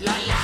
[0.00, 0.37] La la.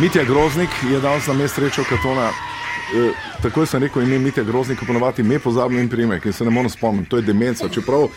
[0.00, 2.30] Mitja Groznik je danes na mestu rečev Katona.
[2.96, 3.10] E,
[3.42, 6.70] takoj sem rekel ime Mitja Groznik, ponovadi me pozabim in primek in se ne morem
[6.70, 7.68] spomniti, to je demenca.
[7.68, 8.08] Čeprav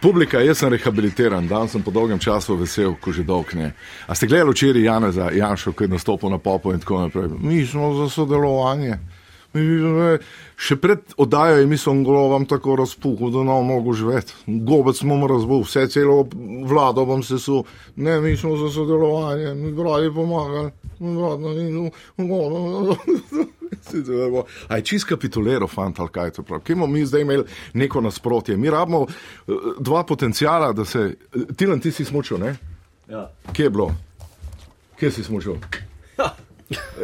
[0.00, 3.70] publika, jaz sem rehabilitiran, danes sem po dolgem času vesel, ko že dolg ne.
[4.06, 7.28] A ste gledali včeraj Janeza Janša, ki je nastopil na popu in tako naprej?
[7.40, 8.98] Mi smo za sodelovanje.
[9.52, 14.32] Še pred oddajo je mislil, da vam tako razpuhu, da ne mogo živeti.
[14.46, 16.22] Gobec smo mu razbul, vse celo
[16.68, 17.64] vlado bom se su.
[17.96, 20.70] Ne, mi smo za sodelovanje, mi brali pomagali.
[24.68, 26.62] Aj čist kapituliral, fant, ali kaj to pravi.
[26.64, 28.56] Kje bomo mi zdaj imeli neko nasprotje?
[28.56, 29.08] Mi rabimo uh,
[29.80, 31.16] dva potencijala, da se.
[31.56, 32.54] Tilan, ti si smučil, ne?
[33.10, 33.30] Ja.
[33.52, 33.90] Kje je bilo?
[35.00, 35.54] Kje si smučil?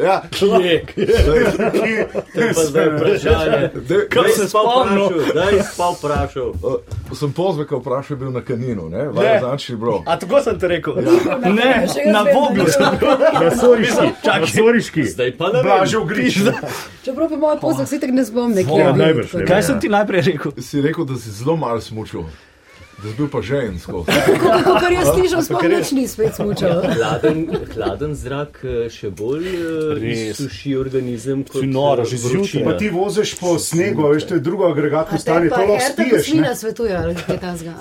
[0.01, 0.85] Ja, kje?
[2.33, 3.69] To je pa zdaj vprašanje.
[4.09, 5.09] Kaj se spomnil?
[5.35, 6.49] Daj pa vprašal.
[6.63, 9.07] Uh, sem pozvekal vprašal, bil na kaninu, ne?
[9.09, 10.03] Vajo, znači, bro.
[10.05, 10.93] A tako sem te rekel?
[11.03, 11.37] Ja.
[11.37, 13.09] Ne, na Voglu sem bil.
[13.19, 14.09] Na Soriški.
[14.23, 14.41] Čakaj.
[14.41, 15.03] Na Soriški.
[15.03, 15.63] Zdaj pa ne vem.
[15.63, 16.37] Blažev griž.
[17.05, 19.45] Čeprav pa moj pozor, si tako ne spomnim, kje je ne.
[19.47, 20.51] Kaj sem ti najprej rekel?
[20.61, 22.23] Si rekel, da si zelo malo smučil,
[23.03, 24.03] da si bil pa žensko.
[24.43, 26.81] Tako kar jaz slišal, sploh nič ni spet smučal.
[26.83, 30.37] Hladen, hladen zrak eh, še bolj eh, Res.
[30.37, 32.65] suši organizem kot noro, eh, že zjutraj.
[32.67, 36.11] Pa ti voziš po snegu, veš, to je drugo agregatno stanje, pa to lahko spiješ.
[36.11, 36.19] ne?
[36.19, 37.73] Kosmina svetuje, ali kaj tasga.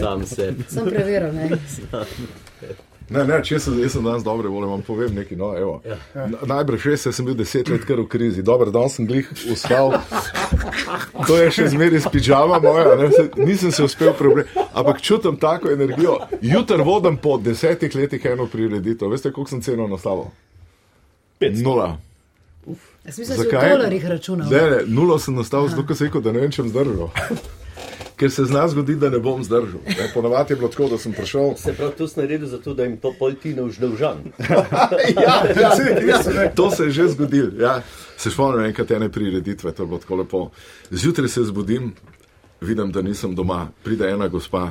[0.00, 0.54] Sam se.
[0.68, 2.82] Sem preveril, ne.
[3.12, 5.36] Ne, ne, če sem, sem danes dobre volje, vam povem nekaj.
[5.36, 5.74] No, evo.
[5.84, 5.96] Ja.
[6.26, 8.42] Na- Najbrž res, sem bil deset let kar v krizi.
[8.42, 9.92] Dobro, danes sem glih ustal.
[11.26, 14.48] To je še zmeraj s pižama moja, ne, se, nisem se uspel prebrati.
[14.72, 16.16] Ampak čutim tako energijo.
[16.42, 19.08] Jutr vodim po desetih letih eno prireditev.
[19.08, 20.30] Veste, koliko sem ceno nastavil?
[21.40, 21.98] Nula.
[23.04, 24.50] Jaz mislim, da si v dolarjih računal.
[24.50, 27.10] Ne, ne, nulo sem nastavil, zato ker sem rekel, da ne vem, če bom zdržal.
[28.22, 29.80] Ker se zna zgoditi, da ne bom zdržal.
[29.86, 31.56] Ne, Ponavadi je bilo tako, da sem prišel.
[31.58, 34.20] Se pravi, to si naredil zato, da jim to pol ti ne uždolžan.
[34.38, 35.72] ja, ja,
[36.10, 37.50] ja, to se je že zgodilo.
[37.58, 37.80] Ja.
[38.16, 40.50] Se spomnim enkrat ene prireditve, to je bilo tako lepo.
[40.90, 41.94] Zjutraj se zbudim,
[42.60, 43.68] vidim, da nisem doma.
[43.82, 44.70] Pride ena gospa,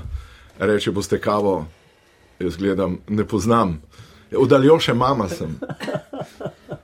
[0.59, 1.65] reče: Boste kavo,
[2.39, 3.81] jaz gledam, ne poznam.
[4.37, 5.59] Od Aljoša mama sem.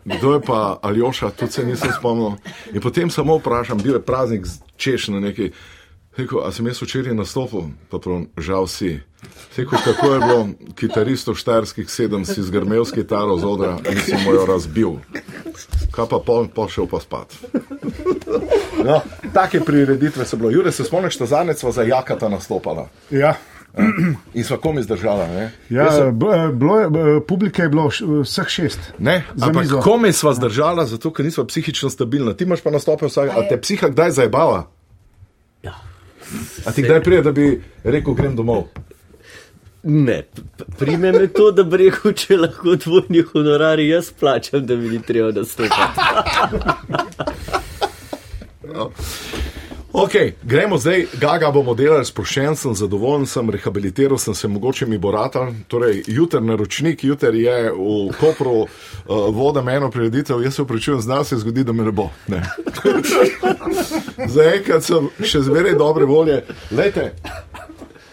[0.05, 2.35] Kdo je pa Aljoša, tudi se nisem spomnil.
[2.73, 5.51] In potem samo vprašam, bil je praznik z češno nekaj.
[6.17, 8.97] Rekel, a sem jaz včeraj nastopil, pa prav, žal si.
[9.53, 10.39] Rekel, kako je bilo,
[10.73, 14.91] kitaristov štajerskih sedem si zgrmel s kitaro z odra in si mu jo razbil.
[15.91, 17.37] Kaj pa pol, pol šel pa spat.
[18.79, 20.53] No, take prireditve so bile.
[20.53, 23.35] Jure, se spomniš, da zadnjič sva za jakata nastopala Ja.
[24.33, 25.51] in sva komi zdržala, ne?
[25.69, 26.17] Ja, sem-
[26.53, 26.87] bilo je,
[27.21, 27.89] publike je bilo
[28.23, 28.79] vseh šest.
[28.97, 32.33] Ne, ampak komi sva zdržala, zato ker nisva psihično stabilna.
[32.33, 34.65] Ti imaš pa nastope vsak, a te psiha kdaj zajebava?
[36.65, 38.63] A ti kdaj prije, da bi rekel, grem domov?
[39.83, 40.23] Ne,
[40.79, 45.01] prime me to, da bi rekel, če lahko dvojni honorari jaz plačam, da mi ni
[45.01, 46.01] treba nastopati.
[49.99, 50.11] Ok,
[50.43, 55.09] gremo zdaj, Gaga bomo delali, sproščen sem, zadovoljen sem, rehabilitiral sem se, mogoče mi bo
[55.11, 55.49] ratal.
[55.67, 58.67] Torej, jutr naročnik, jutr je v Kopru uh,
[59.33, 62.11] voda eno prireditev, jaz se upravičujem, zna se zgodi, da me ne bo.
[64.35, 66.43] Zaenkrat sem še zmeraj dobre volje.
[66.69, 67.15] Lejte,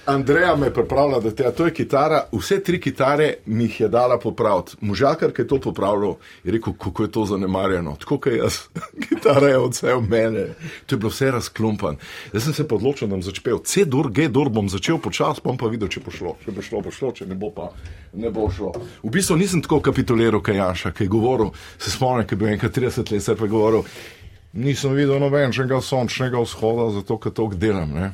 [0.06, 3.88] Andreja me je pripravila, da te, to je kitara, vse tri kitare mi jih je
[3.88, 4.76] dala popraviti.
[4.80, 7.96] Možakar, ki je to popravljal, je rekel, kako je to zanemarjeno.
[8.00, 8.58] Tako kot jaz,
[9.08, 10.46] kitara je vse v mene.
[10.86, 11.96] To je bilo vse razklumpan.
[12.32, 15.70] Jaz sem se pa odločil, da bom začel C-dur, G-dur, bom začel počasi, bom pa
[15.72, 16.34] videl, če bo šlo.
[16.44, 17.70] Če bo šlo, bo šlo, če ne bo pa
[18.12, 18.74] ne bo šlo.
[19.02, 22.52] V bistvu nisem tako kapituliral, kaj Janša, ki je govoril, se spomnim, ki je bil
[22.52, 23.88] enkrat 30 let, se pa je govoril,
[24.52, 27.96] nisem videl nobenega sončnega vzhoda, zato ker to delam.
[27.96, 28.12] Ne?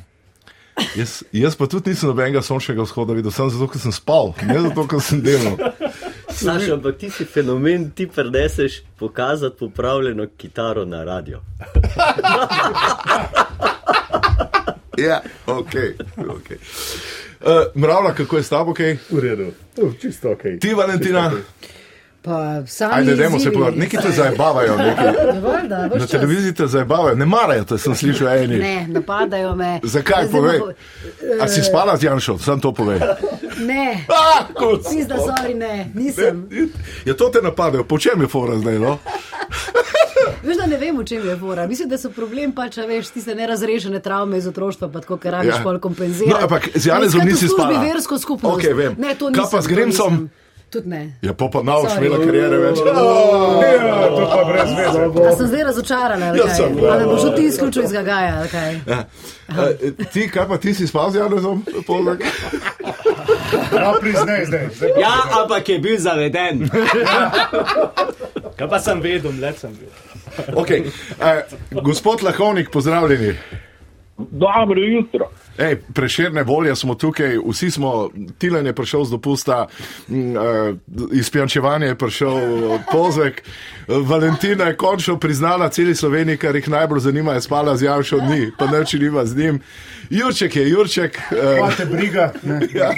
[0.95, 4.59] Jaz, jaz pa tudi nisem nobenega sončnega vzhoda videl, samo zato, ker sem spal, ne
[4.61, 5.57] zato, ker sem delal.
[6.31, 11.41] Saša, ampak ti si fenomen, ti preneseš pokazati popravljeno kitaro na radio.
[14.97, 15.73] Ja, ok.
[16.17, 16.57] okay.
[17.41, 18.97] Uh, Mravlja, kako je s tabo, kaj?
[19.09, 20.41] V redu, to je čisto ok.
[20.61, 21.31] Ti, Valentina,
[22.21, 22.37] Pa
[22.67, 22.93] sami.
[22.93, 24.77] Ajde, dajmo se povedati, neki te zabavajo.
[25.91, 28.57] Na televiziji te zabavajo, ne marajo, to sem slišal eni.
[28.57, 29.79] Ne, napadajo me.
[29.83, 30.59] Zakaj, povej?
[30.59, 30.73] bo-
[31.41, 32.99] A si spala z Janšo, sam to povej.
[33.59, 36.45] Ne, Ah, kot pizda, sorry, ne, nisem.
[37.05, 38.97] Ja, to te napadajo, po čem je fora zdaj, no?
[40.41, 41.65] Veš, da ne vem, v čem je fora.
[41.67, 45.55] Mislim, da so problem pač, veš, tiste nerazrešene travme iz otroštva, pa tako, ker rabiš
[45.55, 45.63] Ja.
[45.63, 46.29] pol kompenzirati.
[46.31, 47.81] No, ampak z Janezom Ne, nisi spala.
[47.83, 48.55] versko skupnost.
[48.55, 48.93] Okej, vem.
[48.97, 49.51] Ne, to Kaj nisem.
[49.51, 50.29] pa z nisem.
[50.71, 51.01] Tudi ne.
[51.21, 51.97] Ja, pa pa na Sorry.
[51.99, 52.77] imela karijere več.
[52.79, 52.93] Ja,
[54.09, 55.27] to pa brez veze.
[55.27, 58.45] A sem zdaj razočarana, ali Ja, sem, Ali boš ti izključil iz Gagaja?
[58.87, 59.03] Ja.
[59.49, 61.63] Eh, Ti, kaj pa ti si spal z Janezom?
[63.73, 64.69] Ja, priznaj zdaj.
[64.97, 66.69] Ja, ampak je bil zaveden.
[68.55, 69.89] Kaj pa sem vedel, mlad sem bil.
[70.55, 70.87] Okay.
[71.19, 71.43] Eh,
[71.83, 73.35] gospod Lahovnik, pozdravljeni.
[74.17, 75.27] Dobro jutro.
[75.61, 79.67] Ej, preširne volje smo tukaj, vsi smo, Tilen je prišel z dopusta,
[80.09, 80.73] m, eh,
[81.13, 82.37] izpijančevanje je prišel
[82.91, 83.43] pozvek,
[83.87, 88.51] Valentina je končno priznala celi Sloveniji, kar jih najbolj zanima, je spala z Janšo dni,
[88.57, 89.61] pa neči nima z njim.
[90.09, 91.17] Jurček je Jurček.
[91.17, 92.31] eh, Imate briga.
[92.43, 92.59] ne.
[92.73, 92.91] Ja.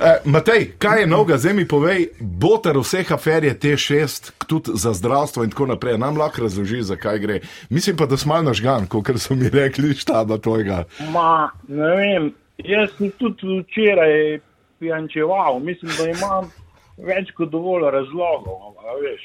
[0.00, 4.92] Eh, Matej, kaj je novega, zdaj mi povej, boter vseh afer je T6, tudi za
[4.92, 5.98] zdravstvo in tako naprej.
[5.98, 7.40] Nam lahko razloži, zakaj gre.
[7.68, 10.84] Mislim pa, da smo malo nažgan, kot so mi rekli, štaba tvojega.
[11.10, 14.38] Ma, ne vem, jaz sem tudi včeraj
[14.78, 16.50] pijančeval, mislim, da imam
[16.98, 18.78] več kot dovolj razlogov.
[18.78, 19.24] a Veš.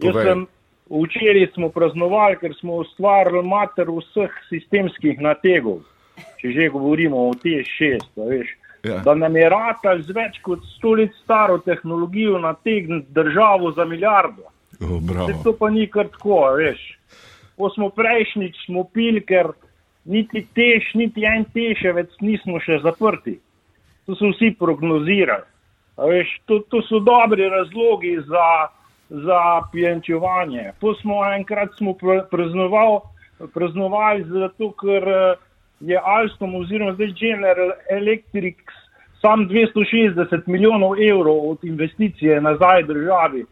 [0.00, 0.26] Jaz Povej.
[0.26, 0.46] sem,
[0.90, 5.82] včeraj smo praznovali, ker smo ustvarili mater vseh sistemskih nategov,
[6.40, 8.00] če že govorimo o T6.
[8.16, 8.56] a Veš.
[8.82, 9.02] Ja.
[9.04, 14.48] Da nam je ratal z več kot sto let staro tehnologijo nategniti državo za milijardo.
[14.80, 14.96] Oh,
[15.44, 16.80] to pa ni kar tako, veš.
[17.60, 19.52] Ko smo prejšnjič smo pil, ker
[20.08, 23.36] niti tež, niti en teševec nismo še zaprti.
[24.08, 25.44] To so vsi prognozirali.
[26.00, 28.46] A Veš, to, to so dobri razlogi za,
[29.10, 29.40] za
[29.72, 30.72] pijančevanje.
[30.80, 33.00] To smo enkrat smo pr- praznoval,
[33.54, 35.34] praznovali zato, ker eh,
[35.80, 38.56] je Alstom oziroma zdaj General Electric
[39.20, 43.44] sam 260 milijonov evrov od investicije nazaj državi,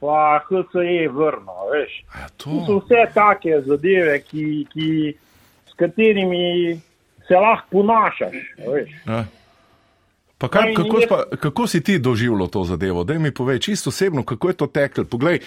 [0.00, 2.04] pa HCE vrno, veš.
[2.14, 2.78] Ja, To so to.
[2.78, 5.14] vse take zadeve, ki, ki,
[5.66, 6.76] s katerimi
[7.28, 8.36] se lahko ponašaš.
[8.58, 8.90] a Veš.
[9.06, 9.24] Ja.
[10.38, 13.04] Pa in kako, pa, kako si ti doživljal to zadevo?
[13.04, 15.04] Daj mi povej, čisto osebno, kako je to teklo.
[15.04, 15.38] Poglej,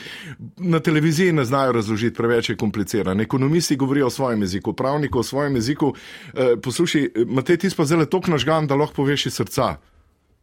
[0.57, 3.21] na televiziji ne znajo razložiti, preveč je komplicirano.
[3.21, 5.94] Ekonomisti govorijo o svojem jeziku, pravniki o svojem jeziku.
[6.33, 9.75] Eh, poslušaj, Matej, ti pa zelo tok nažgan, da lahko poveš iz srca.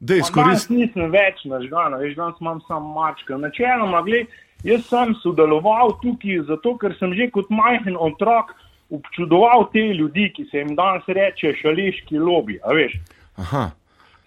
[0.00, 3.38] Dej, Pa Danes nisem več nažgan, veš, danes imam samo mačka.
[3.40, 4.28] Načeloma, gled,
[4.62, 8.52] jaz sem sodeloval tukaj zato, ker sem že kot majhen otrok
[8.92, 12.60] občudoval te ljudi, ki se jim danes reče šališki lobby.
[13.36, 13.70] Aha,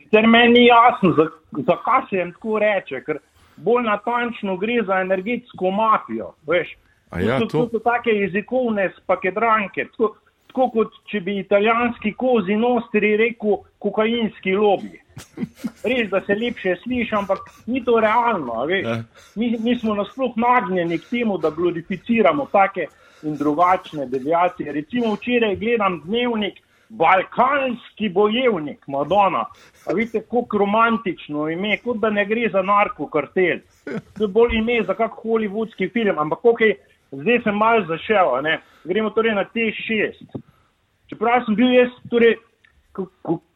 [0.10, 1.30] Sicer meni ni jasno, za-
[1.68, 3.20] zakaj se jim tako reče, ker
[3.58, 6.32] bolj natančno gre za energetsko mafijo.
[6.48, 6.72] Veš.
[7.12, 7.66] A ja, to, to?
[7.66, 9.86] to so take jezikovne spakedranke.
[9.92, 10.16] Tako,
[10.48, 14.98] tako kot če bi italijanski kozi nostri rekel kokainski lobby.
[15.84, 18.66] Res, da se lepše sliši, ampak ni to realno.
[18.70, 19.04] Ja.
[19.36, 22.88] Mi, mi smo nasploh nagnjeni k temu, da glorificiramo take
[23.24, 24.72] in drugačne deviacije.
[24.74, 29.46] Recimo včeraj gledam dnevnik, Balkanski bojevnik, Madonna.
[29.86, 33.60] A vidite, kako romantično ime, kot da ne gre za narkokartel.
[34.18, 36.74] To je bolj ime za kak hollywoodski film, ampak okay,
[37.12, 38.60] zdaj sem mal zašel, ne.
[38.84, 40.42] gremo torej na T6.
[41.10, 42.36] Čeprav sem bil jaz, torej,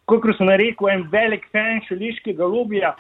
[0.06, 2.94] kot sem rekel, en velik fan šeliškega lobija,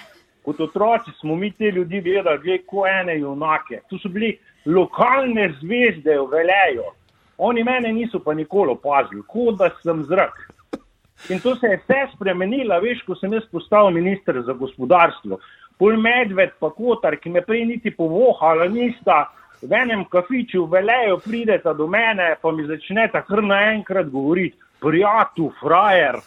[0.43, 3.81] kot otroci smo mi te ljudi gledali, gled, ko ene junake.
[3.89, 6.89] To so bili lokalne zvezde, veljajo.
[7.43, 10.37] Oni mene niso pa nikoli opazili, kot da sem zrak.
[11.29, 15.39] In to se je vse spremenilo, veš, ko sem jaz postal minister za gospodarstvo.
[15.79, 19.25] Pol medved, pa kotar, ki me prej niti povohala nista,
[19.61, 24.57] v enem kafiču veljajo, prideta do mene, pa mi začneta kar naenkrat govoriti.
[24.83, 26.17] Prijatelj, frajer,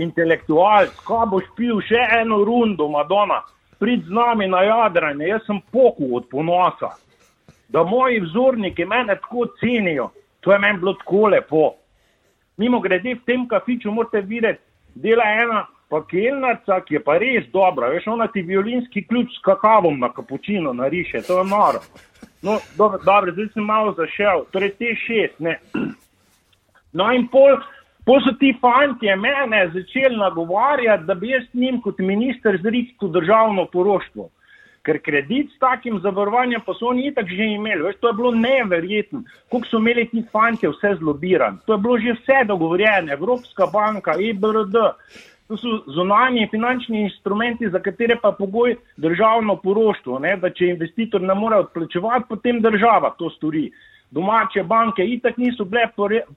[0.00, 3.42] intelektualc, kaj boš pil še eno rundo, Madonna,
[3.76, 6.94] prid z nami na jadranje, jaz sem pokul od ponosa
[7.68, 10.10] da moji vzorniki mene tako cenijo.
[10.46, 11.72] To je meni bilo tako lepo.
[12.56, 14.62] Mimo grede v tem kafiču morate videti,
[14.94, 17.90] dela ena pakelnica, ki je pa res dobra.
[17.90, 21.82] Veš, ona ti violinski ključ s kakavom na kapučino nariše, to je noro.
[22.46, 25.58] No, dobro, dobro, zdaj sem malo zašel, torej te šest, ne.
[26.94, 27.58] No in pol,
[28.06, 33.66] pol so ti fantje mene začeli nagovarjati, da bi jaz njim kot minister zričil državno
[33.72, 34.30] poroštvo.
[34.86, 37.82] Ker kredit s takim zavarovanjem pa so oni itak že imeli.
[37.82, 41.58] Veš, to je bilo neverjetno, koliko so imeli ti fanti vse zlobiran.
[41.66, 44.76] To je bilo že vse dogovorjeno, Evropska banka, EBRD,
[45.46, 51.22] To so zunanji finančni instrumenti, za katere pa pogoj državno poroštvo, ne, da če investitor
[51.22, 53.68] ne more odplačevati, potem država to stori.
[54.10, 55.86] Domače banke itak niso bile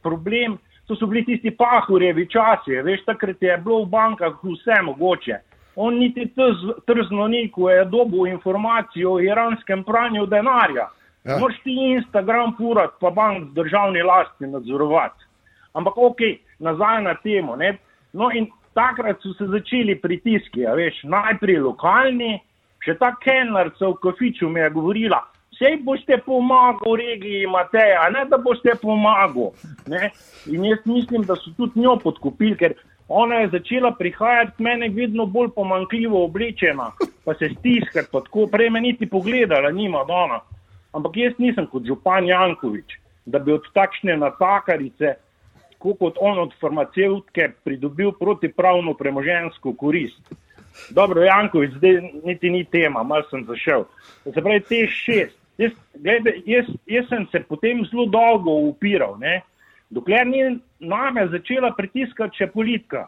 [0.03, 5.41] problem, to so bili tisti pahurjevi časi, veš, takrat je bilo v bankah vse mogoče.
[5.79, 6.25] On niti
[6.85, 10.89] trzno ni, ko je dobil informacijo o iranskem pranju denarja.
[11.23, 11.37] Ja.
[11.39, 15.23] Moš ti Instagram purat, pa bank z državni lasti nadzorovati.
[15.73, 16.21] Ampak ok,
[16.59, 17.55] nazaj na temo.
[17.55, 17.77] Ne.
[18.13, 22.37] No in takrat so se začeli pritiski, veš, najprej lokalni,
[22.83, 25.21] še ta kenarca v kafiču mi je govorila,
[25.55, 29.51] vse boste pomagali regiji Mateja, ne da boste pomagali.
[30.51, 32.75] In jaz mislim, da so tudi njo podkupili, ker
[33.09, 36.91] ona je začela prihajati k meni vedno bolj pomankljivo oblečena,
[37.25, 40.39] pa se stiskati, pa tako prej me niti pogledala, nima dona.
[40.93, 45.15] Ampak jaz nisem kot župan Jankovič, da bi od takšne natakarice
[45.79, 50.33] tako kot on od farmacevtke pridobil protipravno premožensko korist.
[50.89, 53.85] Dobro, Jankovič, zdaj niti ni tema, mal sem zašel.
[54.23, 55.37] Se pravi, te šest.
[55.57, 59.41] Jaz, glede, jaz, jaz sem se potem zelo dolgo upiral, ne?
[59.89, 63.07] Dokler ni name začela pritiskati še politika.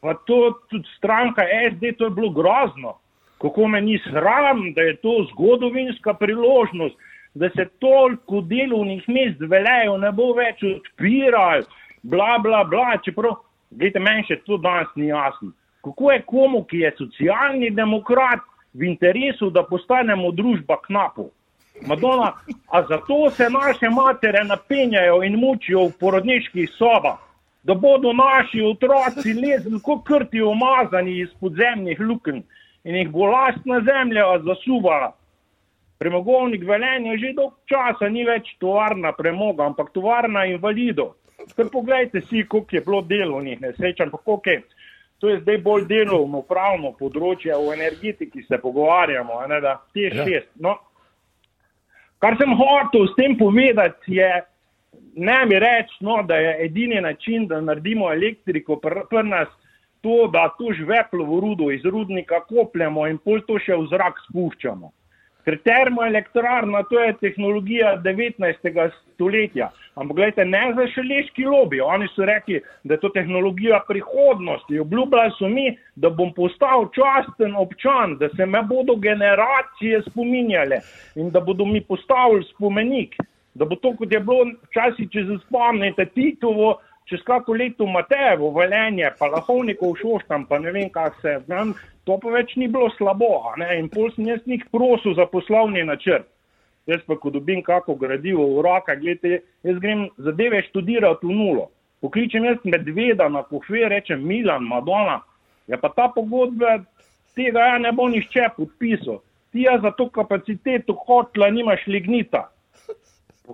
[0.00, 2.98] Pa to tudi stranka SD, to je bilo grozno.
[3.42, 6.96] Kako me ni sram, da je to zgodovinska priložnost,
[7.34, 11.66] da se toliko delovnih mest veljajo, ne bo več odpirali
[12.02, 13.38] bla, bla, bla, čeprav,
[13.70, 15.52] gledajte, meni še to danes ni jasno.
[15.84, 18.42] Kako je komu, ki je socialni demokrat,
[18.74, 21.30] v interesu, da postanemo družba knapov?
[21.86, 22.32] Madonna,
[22.70, 27.18] a zato se naše matere napenjajo in mučijo v porodniških sobah,
[27.62, 32.42] da bodo naši otroci lezli kot krti umazani iz podzemnih lukenj
[32.84, 35.12] in jih bo lastna zemlja zasuvala.
[35.98, 41.14] Premogovnik velenja že dolg časa ni več tovarna premoga, ampak tovarna invalidov.
[41.56, 44.62] Ker pogledajte si, koliko je bilo delovnih nesreč, ampak koliko je.
[45.18, 50.24] To je zdaj bolj delovno, pravno področje, o energetiki se pogovarjamo, ne, da te ja.
[50.24, 50.52] šest.
[50.62, 50.76] No,
[52.18, 54.30] kar sem hotel s tem povedati, je,
[55.16, 59.48] ne mi reči, no, da je edini način, da naredimo elektriko pri pr nas,
[60.00, 64.20] to, da to žveplo v rudo iz rudnika kopljemo in pol to še v zrak
[64.28, 64.92] spuščamo.
[65.48, 68.90] Ker termoelektrarna to je tehnologija 19.
[69.14, 69.70] stoletja.
[69.94, 71.80] Ampak gledajte, ne za šeleški lobby.
[71.84, 74.78] Oni so rekli, da je to tehnologija prihodnosti.
[74.78, 80.82] Obljubljali so mi, da bom postal časten občan, da se me bodo generacije spominjale
[81.16, 83.16] in da bodo mi postavili spomenik.
[83.54, 86.74] Da bo to, kot je bilo včasih, če se spomnite, Titovo,
[87.08, 91.38] čez kako leto Matejevo, Velenje, pa Lahovnikov šoštam, pa ne vem, kak se.
[91.48, 91.72] Vem,
[92.08, 93.52] to pa več ni bilo slabo.
[93.76, 96.24] In pol sem jaz njih prosil za poslovni načrt.
[96.88, 101.66] Jaz pa, ko dobim kako gradivo v roka, gledajte, jaz grem zadeve študirati v nulo.
[102.00, 105.18] Pokličem jaz medveda na kohve, rečem Milan, Madonna,
[105.68, 106.78] ja pa ta pogodba
[107.36, 109.20] tega ja ne bo nišče podpisal.
[109.52, 112.46] Ti ja za to kapaciteto hotla nimaš lignita.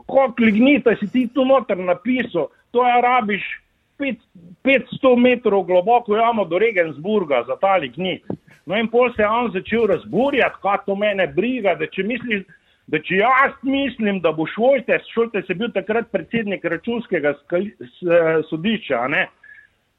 [0.06, 3.44] Kot lignita si ti tu noter napisal, to je rabiš
[4.64, 8.24] 500 metrov globoko jamo do Regensburga za ta lignit.
[8.66, 12.44] No in pol se je on začel razburjati, kaj to mene briga, da če misliš,
[12.86, 17.34] da če jaz mislim, da bo Šoltes, Šoltes je bil takrat predsednik računskega
[18.50, 19.26] sodišča, ne?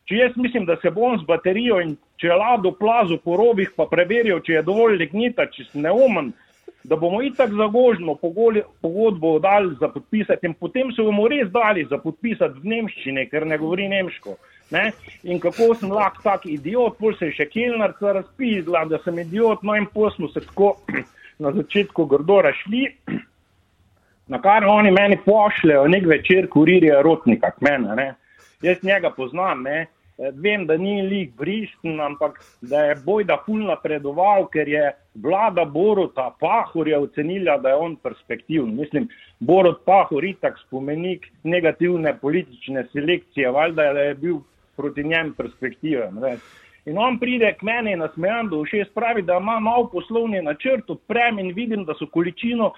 [0.06, 3.72] če jaz mislim, da se bom z baterijo in če je lado plazo po robih
[3.78, 6.32] pa preveril, če je dovolj lignita, če sem neumen,
[6.90, 8.16] da bomo itak zagožno
[8.82, 13.46] pogodbo dali za podpisati in potem se bomo res dali za podpisati v nemščini, ker
[13.48, 14.36] ne govori nemško.
[14.72, 14.92] Ne?
[15.24, 19.64] In kako sem lahko tak idiot, pol se je še kilnarca razpizla, da sem idiot,
[19.64, 20.76] no in pol smo se tako
[21.44, 22.86] na začetku grdo rašli,
[24.34, 27.98] na kar oni meni pošljajo nek večer kurirja rotnika k mene.
[27.98, 28.08] Ne?
[28.62, 29.86] Jaz njega poznam, ne?
[30.18, 34.92] Vem, da ni lik bristen, ampak da je boj da ful napredoval, ker je
[35.24, 38.76] vlada Boruta Pahorja ocenila, da je on perspektiven.
[38.76, 44.40] Mislim, Borut Pahor itak spomenik negativne politične selekcije, valjda je bil
[44.76, 46.12] proti njem perspektive.
[46.12, 46.38] Ne.
[46.86, 50.90] In on pride k meni in nasmejan do všest pravi, da ima nov poslovni načrt,
[50.90, 52.74] odprem in vidim, da so količino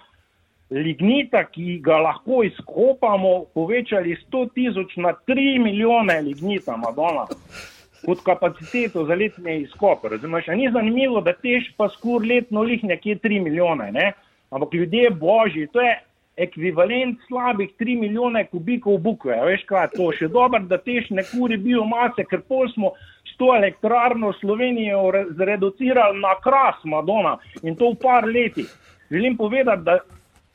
[0.72, 7.26] lignita, ki ga lahko izkopamo, povečali 100 tisoč na 3 milijone lignita, Madonna,
[8.06, 10.10] kot kapaciteto za letne izkope.
[10.10, 14.12] Razumeš, ni zanimivo, da tež pa skur letno lih nekje 3 milijone, ne?
[14.50, 15.96] ampak ljudje božji, to je
[16.38, 19.36] ekvivalent slabih 3 milijone kubikov bukve.
[19.46, 22.94] Veš kaj, to še dobro, da tež ne kuri biomase, ker pol smo
[23.26, 25.10] s to elektrarno Slovenijo
[25.40, 28.70] zreducirali na kras Madonna in to v par letih.
[29.12, 30.00] Želim povedati, da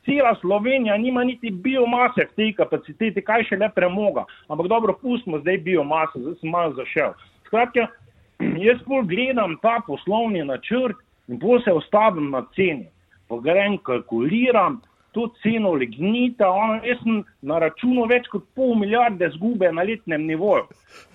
[0.04, 4.24] cela Slovenija nima niti biomase v tej kapaciteti, kaj še le premoga.
[4.48, 7.14] Ampak dobro, pustimo zdaj biomase, zdaj sem malo zašel.
[7.46, 7.88] Skratka,
[8.66, 12.88] jaz bolj gledam ta poslovni načrt in bolj se ostavim na ceni.
[13.28, 14.82] Pa grem, kalkuliram
[15.12, 20.24] to ceno lignita, ono, jaz sem na računu več kot pol milijarde zgube na letnem
[20.26, 20.64] nivoju.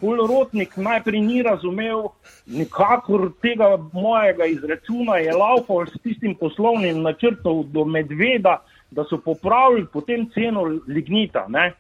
[0.02, 2.06] Polrotnik najprej ni razumel
[2.46, 8.60] nikakor tega mojega izračuna, je laufal s tistim poslovnim načrtom do medveda,
[8.92, 11.46] da so popravili potem ceno lignita.
[11.50, 11.72] Ne?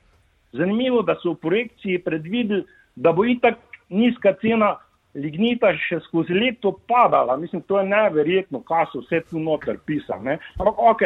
[0.53, 3.59] Zanimivo, da so v projekciji predvideli, da bo itak
[3.89, 4.75] nizka cena
[5.15, 7.37] lignita še skozi leto padala.
[7.37, 10.37] Mislim, to je neverjetno, kaj so vse tu noter pisali.
[10.59, 11.03] Ampak, ok,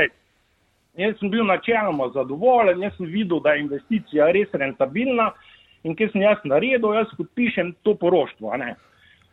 [0.99, 5.31] jaz sem bil načeloma zadovoljen, jaz sem videl, da je investicija res rentabilna
[5.83, 8.53] in ker sem jaz naredil, jaz podpišem to poroštvo.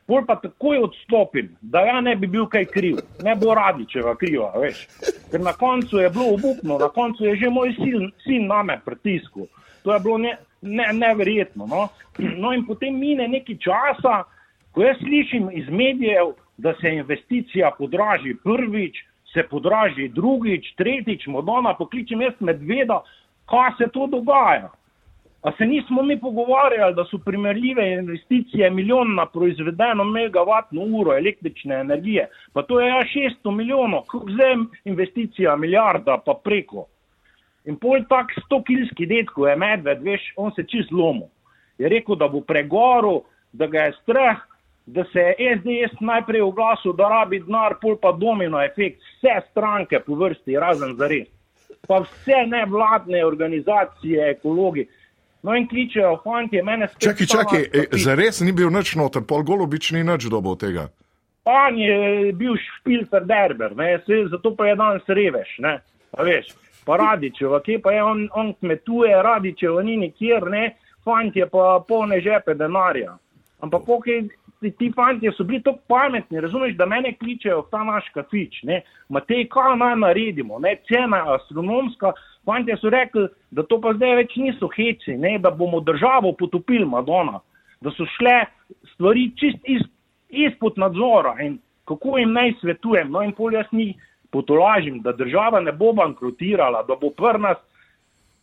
[0.08, 4.02] Bolj pa takoj odstopim, da ja ne bi bil kaj kriv, ne bo radi, če
[4.06, 4.86] ga kriva, veš.
[5.30, 9.46] Ker na koncu je bilo obupno, na koncu je že moj sin, sin name pritisku.
[9.84, 11.66] To je bilo ne, ne, neverjetno.
[11.68, 11.88] No?
[12.18, 14.24] no in potem mine nekaj časa,
[14.78, 18.96] Ko jaz slišim iz medijev, da se investicija podraži prvič,
[19.32, 23.00] se podraži drugič, tretjič, modona pokličem jaz medveda,
[23.50, 24.70] kaj se to dogaja.
[25.42, 31.74] A se nismo mi pogovarjali, da so primerljive investicije milijon na proizvedeno megavatno uro električne
[31.74, 33.02] energije, pa to je ja
[33.44, 34.54] 600 milijonov, kako zdaj
[34.84, 36.86] investicija milijarda pa preko.
[37.64, 41.28] In pol tak 100 kilski detko je medved, veš, on se čist lomo.
[41.78, 43.20] Je rekel, da bo pregoril,
[43.52, 44.38] da ga je strah,
[44.86, 50.00] da se je SDS najprej oglasil, da rabi denar, pol pa domino efekt, vse stranke
[50.00, 51.28] po vrsti, razen za res.
[51.86, 54.88] Pa vse nevladne organizacije, ekologi.
[55.42, 57.02] No in kličejo, fanti, mene spet.
[57.02, 60.88] Čakaj, čakaj, e, za res ni bil nič noter, pol golobič ni nič dobo tega.
[61.48, 65.78] On je bil špilcer derber, ne, se, zato pa je danes reveš, ne,
[66.12, 66.50] pa veš.
[66.84, 70.64] Pa radičeva, kje pa je on, on kmetuje, radičeva ni nikjer, ne,
[71.04, 73.16] fanti pa polne žepe denarja.
[73.64, 74.26] Ampak pokaj
[74.60, 78.62] ti, ti fanti so bili tako pametni, razumeš, da mene kličejo v ta naš kafič,
[79.08, 80.76] Matej, kaj naj naredimo, ne?
[80.88, 82.12] cena astronomska.
[82.46, 85.38] Fanti so rekli, da to pa zdaj več niso heci, ne?
[85.38, 87.40] da bomo državo potopili, Madonna,
[87.80, 88.40] da so šle
[88.94, 89.82] stvari čist iz,
[90.28, 93.10] izpod nadzora in kako jim naj svetujem.
[93.12, 93.94] No in pol jaz ni
[94.30, 97.62] potolažim, da država ne bo bankrotirala, da bo prnast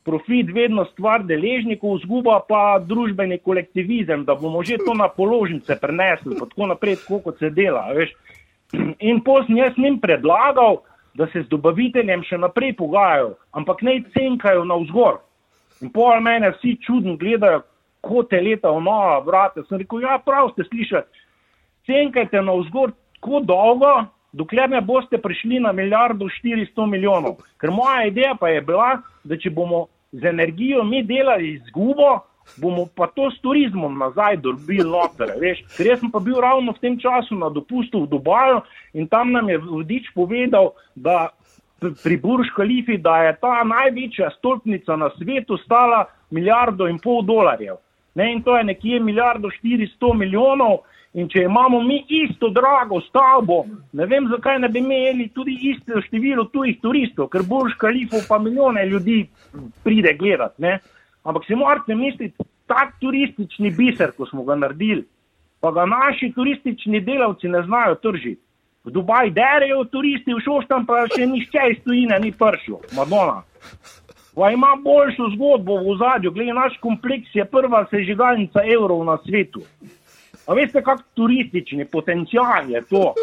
[0.06, 6.38] profit vedno stvar deležnikov, zguba pa družbeni kolektivizem, da bomo že to na položnice prenesli,
[6.38, 7.89] pa tako naprej, tako kot se dela.
[7.98, 8.13] Veš.
[9.00, 10.84] In potem jaz njim predlagal,
[11.15, 15.22] da se z dobaviteljem še naprej pogajajo, ampak ne cenkajo na vzgor.
[15.82, 17.63] In pol mene vsi čudno gledajo,
[18.06, 19.63] kot te leta v nova vrata.
[19.65, 21.24] Sem rekel, ja, prav ste slišali,
[21.89, 23.94] cenkajte na vzgor tako dolgo,
[24.36, 27.39] dokler ne boste prišli na milijardo 400 milijonov.
[27.58, 32.19] Ker moja ideja pa je bila, da če bomo z energijo mi delali izgubo,
[32.58, 35.34] bomo pa to s turizmom nazaj dobili noter.
[35.78, 38.62] Ker jaz sem pa bil ravno v tem času na dopustu v Dubaju
[38.93, 41.30] in tam nam je vodič povedal, da
[41.80, 47.82] pri Burž Kalifi, da je ta največja stolpnica na svetu stala milijardo in pol dolarjev.
[48.15, 50.86] Ne, in to je nekje milijardo 400 milijonov.
[51.15, 53.62] In če imamo mi isto drago stavbo,
[53.95, 58.39] ne vem, zakaj ne bi imeli tudi isto število tujih turistov, ker Burž Kalifu pa
[58.39, 59.21] milijone ljudi
[59.84, 60.62] pride gledati.
[60.65, 60.80] Ne?
[61.23, 62.36] Ampak si morate misliti,
[62.67, 65.06] tak turistični biser, ko smo ga naredili,
[65.63, 68.41] pa ga naši turistični delavci ne znajo tržiti.
[68.86, 73.41] V Dubaju derajo turisti, v Šoštam pa še nišče iz tujine ni pršlo, Madonna.
[74.36, 79.63] Pa ima boljšo zgodbo v zadju, gledaj, naš kompleks je prva sežigalnica evrov na svetu.
[80.48, 83.14] A veste, kak turistični potencial je to?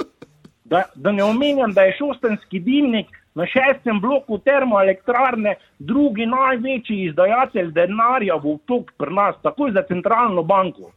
[0.64, 7.72] Da, da ne omenjam, da je šostenski dimnik na šestem bloku termoelektrarne drugi največji izdajatelj
[7.72, 10.92] denarja v tok pri nas, takoj za centralno banko.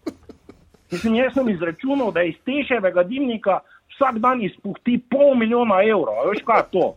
[0.92, 3.60] Mislim, jaz sem izračunal, da iz teševega dimnika
[3.96, 6.30] vsak dan izpuhti pol milijona evrov.
[6.30, 6.96] Veš kaj je to?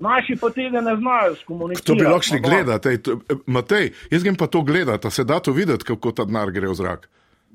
[0.00, 1.86] Naši pa tega ne znajo skomunicirati.
[1.86, 2.98] To bi lahko šli gledati.
[3.46, 6.74] Matej, jaz grem pa to gledati, se da to videti, kako ta denar gre v
[6.74, 7.08] zrak.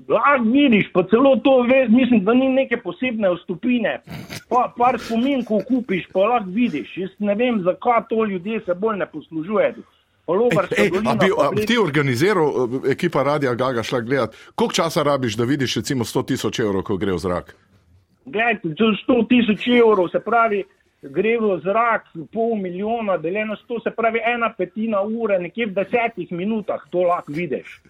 [0.08, 4.00] Lahko vidiš, pa celo to veš, mislim, da ni neke posebne vstopine.
[4.48, 6.96] Pa, par spominkov kupiš, pa lahko vidiš.
[6.96, 9.84] Jaz ne vem, zakaj to ljudje se bolj ne poslužujejo.
[10.24, 15.36] Ej, a bi a, ti organiziral, eh, ekipa Radia Gaga šla gledati, koliko časa rabiš,
[15.36, 17.56] da vidiš recimo 100 tisoč evrov, ko gre v zrak?
[18.24, 20.62] Glej, 100 tisoč evrov, se pravi,
[21.10, 25.74] gre v zrak pol milijona, deljeno s to, se pravi ena petina ure, nekje v
[25.78, 27.80] desetih minutah, to lahko vidiš.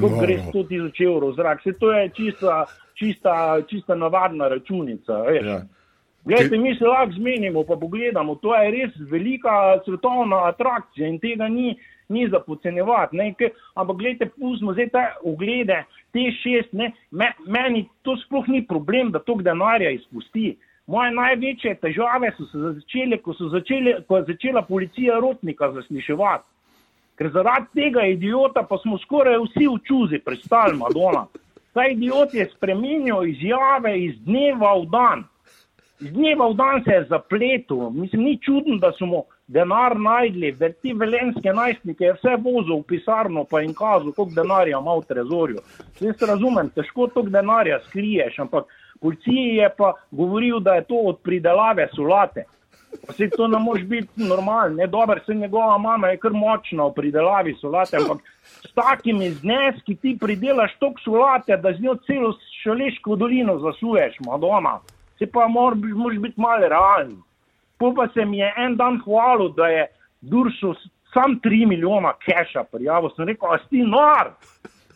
[0.00, 0.20] Ko no.
[0.20, 3.34] gre 100 tisoč evrov v zrak, se to je čista, čista,
[3.68, 5.22] čista navadna računica.
[5.34, 5.60] Ja.
[6.24, 11.48] Glejte, mi se lahko zmenimo, pa pogledamo, to je res velika svetovna atrakcija in tega
[11.48, 11.76] ni
[12.08, 13.16] ni za podcenjevati.
[13.74, 19.12] Ampak gledajte, pustimo zdaj te oglede, te šest, ne, me, meni to sploh ni problem,
[19.12, 20.56] da tok denarja izpusti.
[20.88, 26.46] Moje največje težave so se začele, ko, so začele, ko je začela policija rotnika zasliševati.
[27.18, 31.26] Ker zaradi tega idiota pa smo skoraj vsi v čuzi pristali, Madona.
[31.76, 35.26] Ta idiot je spremenil izjave iz dneva v dan.
[36.00, 37.90] Iz dneva v dan se je zapletel.
[37.90, 42.80] Mislim, ni čudno, da so mu denar najdli, da ti velenske najstnike je vse vozil
[42.80, 45.64] v pisarno, pa jim kazal, koliko denarja ima v trezorju.
[46.00, 51.18] Jaz razumem, težko toliko denarja skriješ, ampak policiji je pa govoril, da je to od
[51.22, 52.44] pridelave solate.
[53.08, 56.94] Vse to ne more biti normalno, ne dobro, se njegova mama je kar močna v
[56.94, 62.32] pridelavi solate, ampak s takimi zneski ti pridelaš toliko solate, da z njo celo
[62.62, 64.78] šaleško dolino zasuješ, Madonna.
[65.18, 67.16] Se pa moraš moraš biti malo realen.
[67.78, 69.86] Pol pa se mi je en dan hvalil, da je
[70.20, 70.74] Duršo
[71.12, 73.10] sam 3 milijona keša prijavil.
[73.16, 74.32] Sem rekel, a si nor?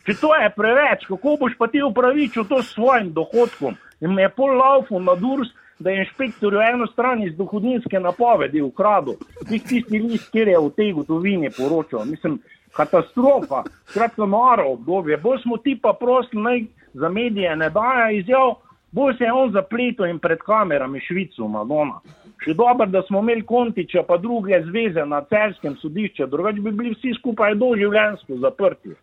[0.03, 3.77] Če to je preveč, kako boš pa ti upravičil to s svojim dohodkom?
[4.07, 9.15] Me je pol laufal na Durs, da je inšpektor eno stran iz dohodninske napovedi ukradel.
[9.49, 12.05] Tih tisti list, kjer je v tej gotovini poročal.
[12.05, 12.39] Mislim,
[12.75, 15.17] katastrofa, skratka noro obdobje.
[15.17, 18.55] Bolj smo ti pa prosili, naj za medije ne dajo izjav,
[18.91, 22.01] bolj se je on zapletel in pred kamerami Švico, Madonna.
[22.43, 26.91] Še dobro, da smo imeli Kontiča, pa druge zveze na celskem sodišču, drugače bi bili
[26.93, 28.95] vsi skupaj doživljenjsko zaprti.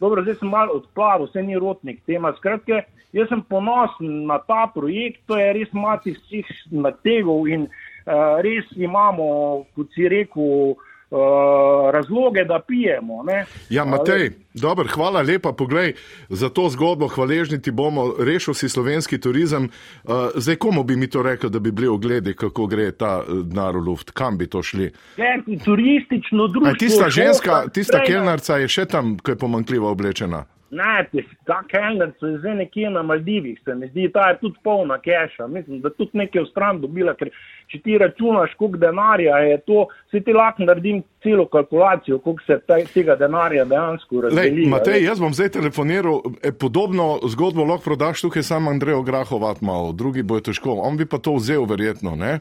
[0.00, 2.32] Dobro, zdaj sem malo odplavil, vse ni rotnik tema.
[2.36, 2.82] Skratka,
[3.16, 8.68] jaz sem ponosen na ta projekt, to je res mati vseh nategov in uh, res
[8.76, 9.28] imamo,
[9.76, 10.76] kot si rekel,
[11.10, 13.22] uh, razloge, da pijemo.
[13.22, 13.44] Ne?
[13.70, 15.52] Ja, Matej, dober, hvala lepa.
[15.52, 15.94] Poglej,
[16.28, 19.70] za to zgodbo hvaležni ti bomo, rešil si slovenski turizem.
[20.04, 23.42] Uh, zdaj, komu bi mi to rekel, da bi bili ogledi, kako gre ta eh,
[23.44, 24.90] denar v luft, kam bi to šli?
[25.16, 26.72] Ker turistično društvo.
[26.72, 30.44] A tista ženska, tista kelnarca je še tam, ko je pomankljivo oblečena.
[30.76, 34.58] Ne, te- ta kelnerca je zdaj nekje na Maldivih, se mi zdi, ta je tudi
[34.64, 35.46] polna keša.
[35.46, 37.30] Mislim, da tudi nekaj v stran dobila, ker
[37.72, 42.58] če ti računaš, koliko denarja je to, se ti lahko naredim celo kalkulacijo, koliko se
[42.66, 44.68] taj, tega denarja dejansko razdeli.
[44.70, 49.92] Matej, jaz bom zdaj telefoniral, e, podobno zgodbo lahko prodaš tukaj sam Andrejo Grahovat malo,
[49.92, 52.38] drugi bo je težko, on bi pa to vzel verjetno, ne?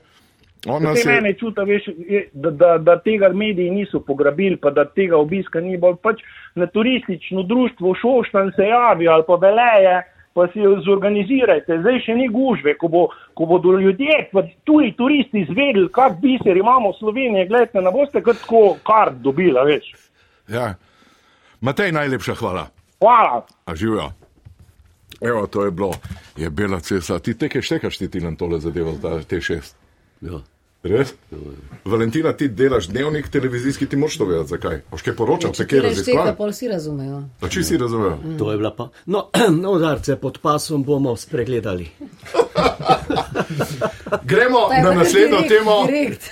[0.65, 1.83] On nas Vse je- mene čuta, veš,
[2.33, 5.95] da, da, da tega mediji niso pograbili, pa da tega obiska ni bolj.
[6.01, 6.21] Pač
[6.55, 10.01] na turistično društvo Šoštan se javi ali pa veleje,
[10.33, 11.77] pa si jo zorganizirajte.
[11.79, 16.57] Zdaj še ni gužve, ko, bo, ko bodo ljudje, pa tuji turisti izvedeli, kak biser
[16.57, 19.93] imamo v Sloveniji, gledajte, ne boste kar tako kart dobila, veš.
[20.51, 20.73] Ja.
[21.61, 22.67] Matej, najlepša hvala.
[22.99, 23.45] Hvala.
[23.65, 24.09] A živijo.
[25.21, 25.93] Evo, to je bilo,
[26.37, 27.19] je bela cesta.
[27.19, 29.77] Ti te, kaj štekaš ti, ti nam tole zadevo, da te šest.
[30.21, 30.41] Ja.
[30.85, 31.13] Res?
[31.85, 34.81] Valentina, ti delaš dnevnik televizijski, ti moraš to vedeti, zakaj.
[34.91, 36.33] Boš kaj poročal, se kje Če da raziskava?
[36.37, 37.21] pol vsi razumejo.
[37.39, 38.19] Pa či si razumejo?
[38.37, 38.89] To je bila pa.
[39.05, 39.23] No,
[39.61, 41.87] no udarce pod pasom bomo spregledali.
[44.23, 45.85] Gremo na naslednjo direkt, temo.
[45.87, 46.29] direkt.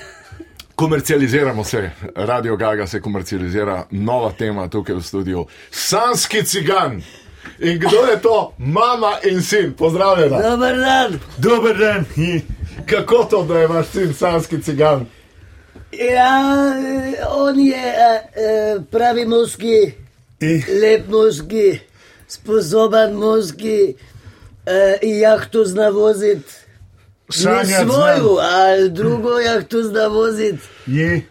[0.75, 5.45] Komercializiramo se, Radio Gaga se komercializira, nova tema tukaj v studiu.
[5.71, 7.01] Sanski cigan.
[7.59, 8.53] In kdo je to?
[8.57, 10.41] Mama in sin, pozdravljena.
[10.41, 11.19] Dober dan!
[11.37, 12.05] Dober dan.
[12.86, 15.06] Kako to, da je vaš sin sanski cigan?
[15.91, 16.74] Ja,
[17.30, 19.93] on je eh, pravi moški,
[20.82, 21.80] lep moški,
[22.28, 23.96] sposoben moški,
[24.65, 26.54] eh, jahto zna voziti.
[27.28, 30.63] Ne Sanjati svojo, ali drugo jahto zna voziti,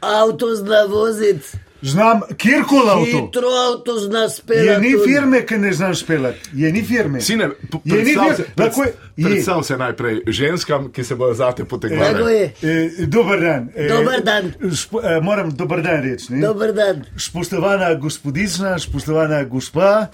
[0.00, 1.48] avto zna voziti,
[1.82, 3.04] znam, kjerkoli avto.
[3.04, 4.80] hitro avto zna Je speljati.
[4.82, 6.38] ni firme, ki ne znaš pelati.
[6.54, 7.20] Je ni firme.
[7.20, 7.50] Sine, Je
[7.84, 8.42] ni predstav vir- se,
[8.82, 9.24] je- je.
[9.24, 12.32] predstav se najprej ženskam, ki se bodo zate potegnile.
[12.32, 13.68] je, E, dober dan.
[13.76, 14.52] E, Dober dan.
[14.72, 16.26] Sp, e, moram dober dan reči.
[16.30, 16.40] ne.
[16.40, 17.04] dober dan.
[17.18, 20.06] Spoštovana gospodična, spoštovana gospa.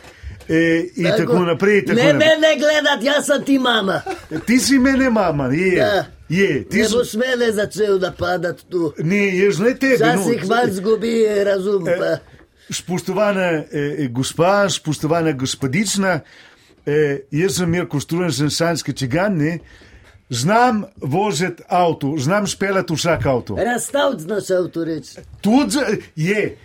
[0.49, 0.55] E,
[0.97, 1.85] in tako, tako naprej.
[1.85, 2.29] Tako ne naprej.
[2.31, 4.01] mene gledati, jaz sem ti mama.
[4.47, 5.75] Ti si mene mama, je.
[5.75, 6.05] Ja.
[6.29, 8.93] Je ti Ne boš mene začel napadati tu.
[8.99, 10.07] ne, jaz ne tebe.
[10.07, 10.23] no.
[10.23, 11.85] Včasih malo zgubi razum.
[11.85, 12.17] Pa.
[12.71, 16.21] Spoštovana eh, gospa, spoštovana gospodična,
[16.87, 19.59] eh, jaz sem Mirko Strujen, sem sanski čigan, ne?
[20.31, 23.57] znam voziti avto, znam speljati vsak avto.
[23.57, 25.11] Razstaviti znaš avto reči.
[25.41, 25.79] Tudi
[26.17, 26.59] je,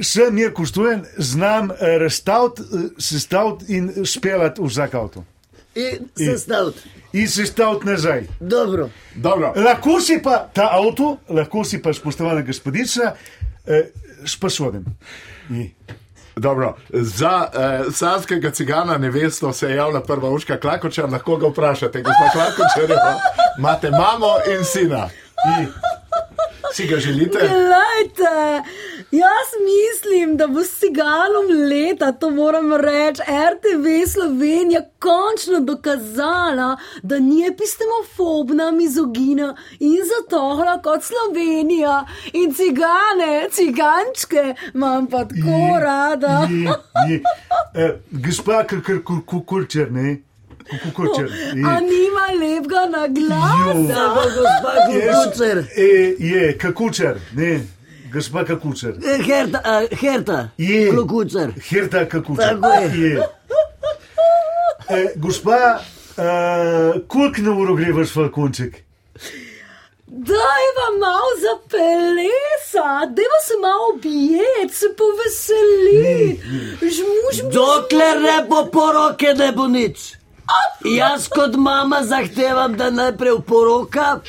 [0.00, 5.24] sem Mirko Strujen, znam eh, razstaviti, eh, sestaviti in speljati vsak avto.
[5.74, 6.80] In sestaviti.
[7.12, 8.26] In sestaviti nazaj.
[8.40, 8.90] Dobro.
[9.14, 9.52] Dobro.
[9.56, 13.12] Lahko si pa ta avto, lahko si pa spoštovana gospodična,
[13.66, 13.90] eh,
[14.26, 14.84] spasodem.
[15.48, 15.70] Je.
[16.36, 16.76] Dobro.
[16.90, 22.28] Za uh, sanskega cigana nevesto se je javila prva uška Klakoča, lahko ga vprašate, gospod
[22.32, 22.94] Klakoča,
[23.58, 25.08] imate mamo in sina.
[25.60, 25.66] I,
[26.72, 27.38] si ga želite?
[27.38, 28.62] Glejte,
[29.10, 37.18] Jaz mislim, da bo s ciganom leta, to moram reči, RTV Slovenija končno dokazala, da
[37.18, 42.06] ni epistemofobna, mizogina in zatohla kot Slovenija.
[42.32, 46.48] In cigane, cigančke, imam pa tako rada.
[46.50, 47.22] Je, je.
[47.74, 48.64] Eh, Gospa,
[49.46, 50.16] kulčer, ne?
[50.82, 51.32] Kukurčer.
[51.66, 53.88] A nima lepega na glavu.
[53.88, 55.64] Da bo gospa Kukucer.
[55.76, 57.60] Je, je, kakučer, ne?
[58.12, 58.94] Gospa kakučer.
[59.04, 60.48] Eh, Herta, a, Herta.
[60.58, 60.90] Je.
[60.96, 61.52] Kukucer.
[61.70, 62.60] Herta kakučer.
[62.60, 63.10] Tako je.
[63.10, 63.28] je.
[64.90, 65.80] E, gospa,
[66.16, 68.82] uh, koliko na uro gre vaš falkonček?
[70.06, 76.40] Daj vam malo za pelesa, dajmo se malo objeti, se poveseli.
[76.80, 80.14] Žmuž, Dokler ne bo poroke, ne bo nič.
[80.84, 84.20] Jaz kot mama zahtevam, da najprej poroka,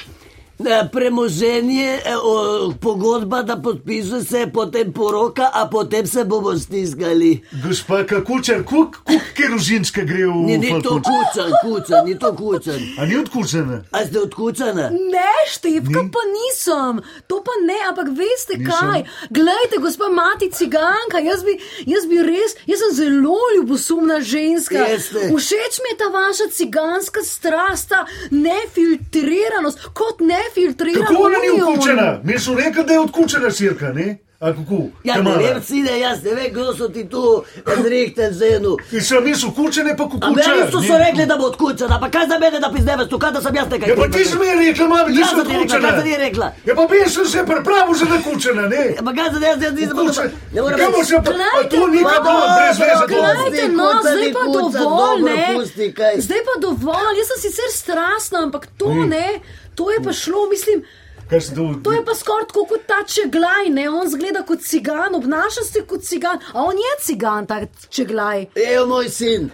[0.92, 7.42] premoženje, eh, o, pogodba, da podpisuje se, potem poroka, a potem se bomo stiskali.
[7.68, 12.80] Gospa kakučer, koliko kolik kerozinska gre v Ni, ni to kucan, kucan, ni to kucan.
[12.98, 13.84] A ni odkučena?
[13.92, 14.90] A ste odkucana?
[14.90, 19.04] Ne, števka pa nisem, to pa ne, ampak veste kaj.
[19.30, 24.86] Glejte, gospa mati ciganka, jaz bi, jaz bi res, jaz sem zelo ljubosumna ženska.
[24.92, 25.30] Jeste.
[25.38, 30.22] Všeč mi je ta vaša ciganska strast, ta nefiltriranost, kot
[30.56, 31.06] nefiltrirana.
[31.08, 32.20] Kako ona ni odkučena?
[32.24, 34.18] Mi so rekli, da je odkučena sirka, ne?
[34.42, 34.90] A kako?
[35.04, 37.44] Ja, ne vem, sine, jaz ne vem, kdo so ti tu
[37.78, 38.72] zrihten zenu.
[38.92, 40.54] In sem jaz odkučene, pa A kukučer.
[40.58, 43.32] meni so, so rekli, da bo odkučena, pa kaj za mene, da pizdeve, tu kaj
[43.32, 43.90] da sem jaz nekaj.
[43.90, 46.18] Ja, pa ti si mi rekla, mami, da Jaz si ti rekla, kaj sem ti
[46.18, 46.48] rekla.
[46.66, 48.82] Ja, pa bi sem se pripravil za nakučena, ne?
[48.96, 50.24] Ja, Pa kaj za jaz, jaz nisem Kuče,
[50.54, 53.04] Ne morem kaj se pa, a to ni Pa kako, dobro, brez veze.
[53.04, 53.08] to.
[53.14, 54.44] Glejte, no, Kuca, zdaj pa
[54.80, 55.94] dovolj, ne.
[55.94, 56.14] kaj.
[56.20, 59.28] Zdaj pa dovolj, jaz sem sicer strastna, ampak to ne,
[59.76, 60.82] to je pa šlo, mislim.
[60.82, 61.01] Kaj
[61.40, 61.92] se to...
[61.92, 63.90] Je pa skoraj tako kot ta čeglaj, ne?
[63.90, 68.46] on zgleda kot cigan, obnaša se kot cigan, a on je cigan, ta čeglaj.
[68.68, 69.50] Evo moj sin.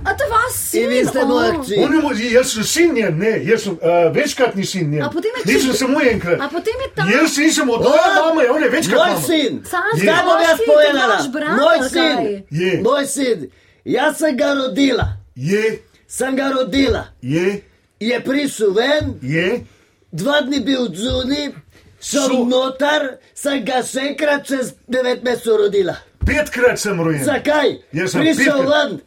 [0.00, 0.82] A to vas sin?
[0.82, 1.62] In vi ste moja o.
[1.62, 1.74] hči.
[1.78, 3.78] On je moj, jaz sem sin njen, ne, jaz sem uh,
[4.14, 5.02] večkratni sin njen.
[5.02, 6.40] A potem je Nisem čisto- samo enkrat.
[6.40, 7.02] A potem je ta.
[7.12, 9.20] Jaz nisem od moje mame, on je večkrat Moj mama.
[9.22, 9.52] sin.
[9.64, 11.16] Sanjski Zdaj bom jaz povedala.
[11.28, 12.44] brata, Moj sin.
[12.52, 12.80] Je.
[12.82, 13.50] Moj sin.
[13.86, 15.06] Jaz sem ga rodila.
[15.36, 15.78] Je,
[16.08, 17.04] Sem ga rodila.
[17.22, 17.62] je,
[18.00, 19.64] Je prišel ven, je,
[20.12, 21.52] dva dni bil zunaj,
[22.00, 25.94] šel So- noter, sem ga še enkrat čez devet mesecev rodila.
[26.26, 27.24] petkrat sem rojen.
[27.24, 27.78] Zakaj?
[27.92, 29.00] Jaz sem Prišel ven,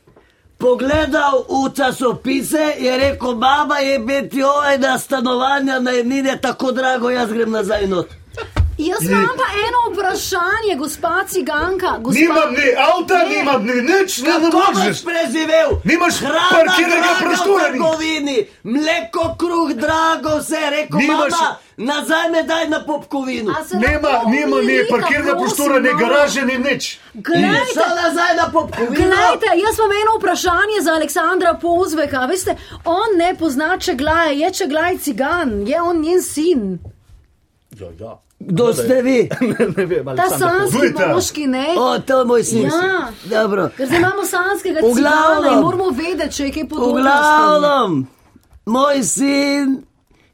[0.57, 7.29] pogledal v časopise, je rekel, mama je biti oj na stanovanja, najemnine tako drago, jaz
[7.29, 8.07] grem nazaj not.
[8.81, 11.97] Jaz imam pa eno vprašanje, gospa ciganka.
[11.99, 12.19] Gospa...
[12.19, 15.03] Nimam ni avta, nimam ni nič, ne, ne Kako boš možeš.
[15.03, 15.69] preživel?
[15.83, 17.79] Nimaš Hrana parkirnega draga prostora, v ni.
[17.79, 23.55] trgovini, mleko, kruh, drago, vse, rekel, Nimaš- mama, nazaj me daj na popkovino.
[23.67, 25.97] Se Nema, nima ni parkirnega prosim, prostora, ni no?
[25.97, 26.99] garaže, ni nič.
[27.15, 28.95] Glejte, nazaj na popkovino.
[28.97, 32.25] Glejte, jaz imam eno vprašanje za Aleksandra Pozveka.
[32.25, 36.79] Veste, on ne pozna čeglaje, je čeglaj cigan, je on njen sin.
[37.81, 38.13] Ja, ja.
[38.41, 39.29] Kdo ste vi?
[39.77, 41.07] ne vem, ali Ta sem sanski Kdo je ta?
[41.09, 41.65] moški, ne?
[41.77, 42.63] O, to je moj sin.
[42.63, 43.09] Ja.
[43.25, 43.69] Dobro.
[43.77, 45.53] Ker zdaj imamo sanskega V cigana glavnem.
[45.53, 47.03] in moramo vedeti, če je kaj V podobnega.
[47.03, 48.07] glavnem,
[48.67, 49.83] moj sin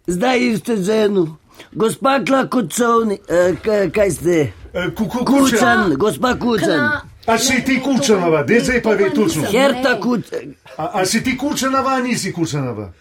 [0.07, 1.25] zdaj išče ženo.
[1.73, 4.37] Gospa Klakočovni, eh, kaj, kaj ste?
[4.73, 5.95] Eh, kuku- Kučan, Kučan.
[5.95, 6.79] gospa Kučan.
[7.25, 9.43] A si ti Kučanova, dej zdaj pa ve točno.
[9.45, 10.53] Herta Kučan.
[10.77, 12.91] A, a si ti Kučanova, nisi Kučanova?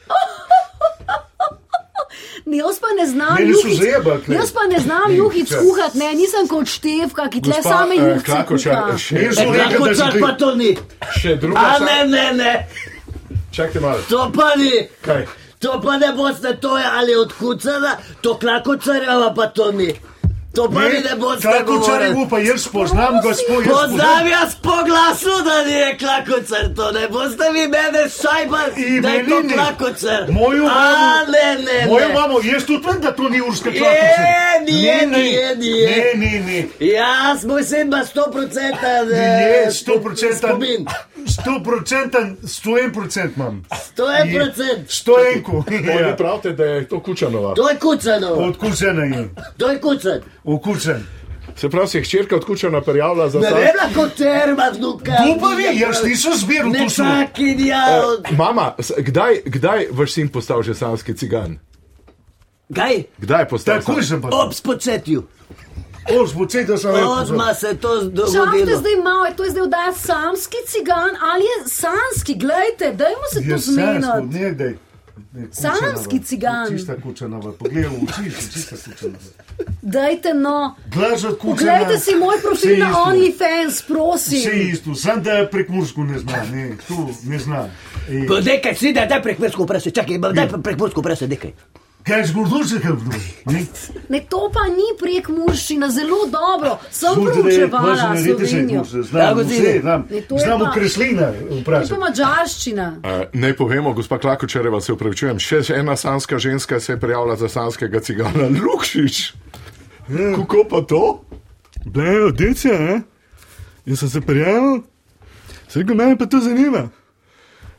[2.46, 3.80] Ne, jaz pa ne znam juhic,
[4.28, 4.36] ne.
[4.36, 5.58] jaz pa ne znam Ne, juhic čas.
[5.60, 8.98] kuhati, ne, nisem kot števka, ki tle same eh, juhice Klakočar, kuha.
[8.98, 10.20] še, Jaz sem E, rekel, da si Klakočar ti.
[10.20, 10.70] pa to ni.
[11.12, 12.52] še druga A ne, ne, ne.
[13.50, 13.98] Čakajte malo.
[14.08, 14.70] To pa ni.
[15.02, 15.26] Kaj?
[15.58, 19.90] To pa ne boste, to je ali od Kučana, to Klakočarjeva pa to ni.
[20.56, 21.68] To pa mi ne boste Klakočar
[22.02, 22.14] je govorili.
[22.16, 23.64] upa, jaz poznam gospod.
[23.66, 29.00] Poznam jaz po glasu, da ni je klakocar, to ne boste vi mene šajbali, I
[29.00, 29.56] da je to ne.
[30.30, 32.14] Mojo A, mamo- ne, ne, Mojo ne.
[32.14, 34.24] mamo, jaz tudi vem, da to ni urska Je, klakočar.
[34.66, 36.14] nije, nije, nije.
[36.16, 36.86] Ne, ne, ne.
[36.88, 40.38] Jaz moj sin ima 100% Je, 100%.
[40.38, 40.86] spomin.
[41.26, 43.64] 100%, 101% imam.
[43.90, 44.84] 101%.
[44.88, 45.62] 101.
[46.08, 47.54] Vi pravite, da je to Kučanova.
[47.54, 49.28] To je kucano, Od Kučana je.
[49.56, 50.20] to je kucan.
[50.46, 51.02] V Kučan.
[51.56, 53.58] Se pravi, si je hčerka od Kučana prijavila za Ne sam.
[53.58, 55.12] vem, lahko terma vnuka.
[55.14, 57.04] To pa vi, jaz nisem zbiral Ne to smo.
[57.06, 57.82] čakin, ja.
[58.04, 61.58] od- Mama, kdaj, kdaj vaš sin postal že samski cigan?
[62.70, 63.02] Kaj?
[63.18, 64.02] Kdaj je postal sam?
[64.02, 64.28] sem pa.
[64.28, 65.22] Ob spočetju.
[66.06, 67.08] Da.
[67.12, 68.78] Odma se to Čakajte dogodilo.
[68.78, 73.44] zdaj malo, to je zdaj vdaja samski cigan ali je sanski, glejte, dajmo se to
[73.44, 74.78] Je sansko, zmeniti.
[75.50, 76.68] Sanski cigan.
[76.70, 79.18] Čista kučanova, poglej v oči, čista kučanova.
[79.82, 80.74] Dajte no.
[81.40, 82.90] Poglejte si moj profil na.
[83.06, 84.38] OnlyFans, prosim.
[84.38, 87.68] Vse isto, sam da prek Mursko ne zna, ne, tu ne zna.
[88.08, 91.28] E, Pa Nekaj si da, daj prek Mursko prese, čakaj, ma daj prek Mursko prese,
[91.28, 91.52] nekaj.
[92.06, 92.26] Kaj je
[92.70, 93.18] če kaj vdo?
[94.08, 96.76] Ne, to pa ni prek Murščina, zelo dobro.
[96.94, 98.84] Sem proučevala Slovenijo.
[98.84, 101.32] Znamo vse, znam, Ne, je znamo kreslina
[101.64, 102.86] To je mačarščina.
[103.02, 107.48] Uh, naj povemo, gospa Klakočereva, se upravičujem, še ena sanska ženska se je prijavila za
[107.48, 109.32] sanskega cigana, Lukšič.
[110.06, 111.02] Kako pa to?
[111.86, 113.00] Blejo, dece, ne?
[113.86, 114.84] In sem se prijavil,
[115.66, 116.86] se rekel, mene pa to zanima.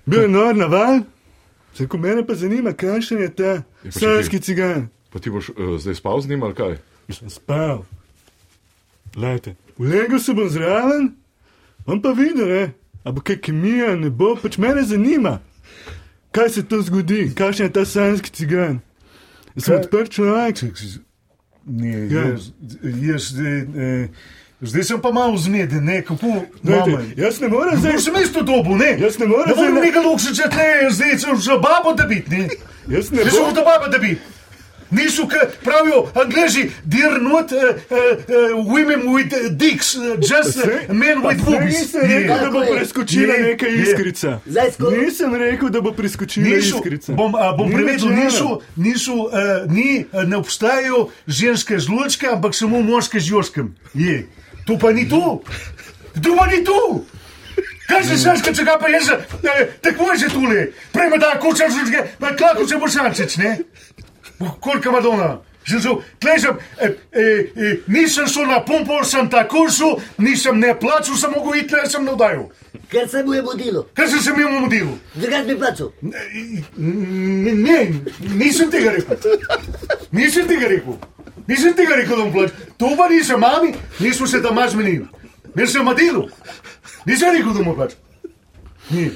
[0.05, 0.99] Bil je nor na val,
[1.73, 3.55] se rekel, mene pa zanima, kakšen je ta
[3.89, 4.87] slanski cigan.
[5.09, 6.77] Pa ti boš uh, zdaj spal z njim ali kaj?
[7.09, 7.83] Sem spal.
[9.15, 11.15] Lejte, ulegel se bom zraven,
[11.85, 12.63] on pa videl, ne?
[13.03, 15.39] A bo kaj kemija, ne bo, pač mene zanima.
[16.31, 18.79] Kaj se to zgodi, kakšen je ta slanski cigan.
[19.57, 20.59] Sem odprt človek.
[21.65, 22.21] Ne, Ja.
[22.23, 22.51] jaz,
[23.01, 24.07] jaz, eh,
[24.61, 27.03] zdaj sem pa malo zmeden, ne, kako Glejte, mama.
[27.17, 28.01] Jaz ne morem Zdaj zdaj.
[28.03, 28.97] sem isto dobu, ne?
[28.97, 32.29] Jaz ne morem Ne morem zdaj- nekaj lukšiča tle, zdaj sem že babo da biti,
[32.31, 32.47] ne?
[32.89, 33.53] Jaz ne Jaz sem
[33.91, 34.21] da biti.
[34.91, 41.43] Niso, ki pravijo, angliži, dear not uh, uh, women with dicks, just uh, men with
[41.45, 41.79] boobies.
[41.79, 44.39] Nisem rekel, da bo preskočila Je, neka iskrica.
[44.47, 47.13] Sko- Nisem rekel, da bo preskočila Niso, iskrica.
[47.13, 53.19] bom, a, bom prevedel, niso, niso, uh, ni, ne obstajajo ženske žlučke, ampak samo moške
[53.19, 53.75] z joškem.
[53.93, 54.23] Je.
[54.65, 55.41] To pa ni to.
[56.23, 57.03] To pa ni to.
[57.87, 60.67] Kaj se znaš, če ga pa je že, eh, tako je že tule.
[60.91, 63.57] Prej me da kuča žlučke, pa kako se bo šančič, ne?
[64.59, 65.37] Koliko Madonna.
[65.67, 70.71] Že so, tležem, eh, eh, eh, nisem šel na pompo, sem tako šel, nisem ne
[70.79, 72.47] plačal, sem mogel iti, ker sem navdajal.
[72.87, 73.83] Ker se mu je budilo.
[73.91, 74.87] Ker sem se mi omudil.
[75.15, 75.91] Zakaj bi plačal?
[76.01, 77.79] Ne, ne,
[78.31, 79.17] nisem tega rekel.
[80.11, 80.95] Nisem tega rekel.
[81.47, 82.55] Nisem tega rekel, da bom plačal.
[82.77, 85.03] To pa nisem, mami, nismo se tam maž menili.
[85.55, 86.29] Nisem madil.
[87.07, 87.99] Nisem rekel, da bom plačal.
[88.89, 89.09] Ni.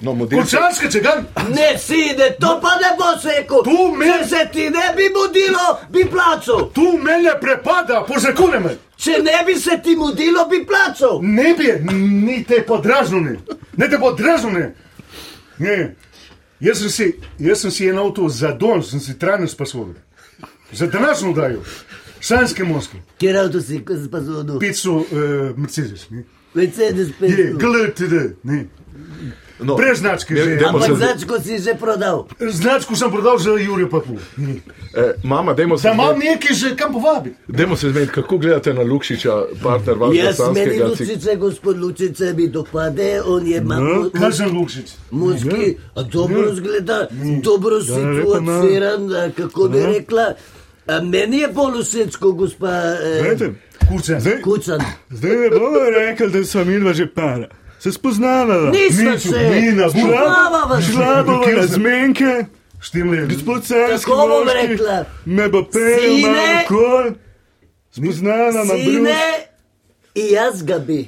[0.00, 1.12] No, model se- Kurčanske, če ga.
[1.48, 3.62] Ne, sine, to pa ne boš rekel.
[3.64, 6.70] Tu me- Če se ti ne bi budilo, bi plačal.
[6.74, 8.76] Tu mene prepada, po zakonu me.
[8.96, 11.18] Če ne bi se ti mudilo, bi plačal.
[11.22, 13.36] Ne bi, ni te podražnune.
[13.76, 14.74] Ne te podražnune.
[15.58, 15.76] Ne.
[16.60, 19.94] Jaz sem si, jaz sem si en avto za don, sem si trajno spasoval.
[20.72, 21.62] Za današnjo dajo.
[22.20, 22.96] Sanske moske.
[23.18, 23.80] Kjer avto si,
[24.20, 24.58] zvodu?
[24.58, 25.04] Pico uh,
[25.56, 26.10] Mercedes.
[26.10, 26.24] Ne.
[26.54, 27.52] Mercedes Je, 500.
[27.54, 28.14] GLTD.
[28.42, 28.66] Ne.
[29.60, 30.34] No, Brez značke.
[30.34, 30.64] Ne, že.
[30.66, 32.26] Ampak se- značko si že prodal.
[32.42, 34.16] Značko sem prodal za Jurija Papu.
[34.92, 37.36] Eh, mama, dajmo se, Da imam zmeniti- nekaj že kam povabiti.
[37.48, 39.32] dajmo se zmeniti, kako gledate na Lukšiča,
[39.62, 40.80] partner vašega Jaz meni.
[40.80, 44.88] Lučice, gospod Lučice, mi dopade, on je malo Kaj sem Lukšič?
[45.10, 47.08] muški, a dobro zgleda,
[47.42, 50.22] dobro lepa, situaciran, a kako bi rekla.
[50.22, 50.34] A
[51.02, 53.50] meni je bolj všeč, kot gospa eh,
[53.88, 54.20] Kurce.
[54.20, 54.80] Zdaj, Kučan.
[55.10, 57.48] zdaj ne bomo rekli, da smo midva že para.
[57.78, 58.70] Se spoznavava.
[58.70, 59.98] Nismo Niso, se, ni na Bogu.
[59.98, 60.92] spoznavava se.
[60.92, 62.44] Šla bova na zmenke,
[62.80, 63.26] Štimle.
[63.26, 65.04] gospod Carski Tako bom rekla.
[65.26, 66.22] me bo pel Sine.
[66.22, 67.12] malo kol,
[67.90, 68.84] spoznala ma brus.
[68.84, 69.18] Sine,
[70.14, 71.00] i jaz ga bi.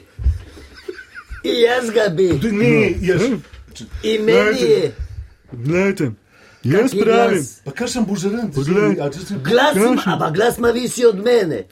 [1.45, 2.29] I jaz ga bi.
[2.53, 3.23] Ne, jaz.
[4.03, 4.93] I meni je.
[5.53, 6.11] Glejte,
[6.65, 7.61] jaz pravim, glas?
[7.65, 8.51] Pa kaj sem bužeren?
[8.51, 8.97] Poglej.
[9.43, 11.65] Glas, ampak glas ima višji od mene.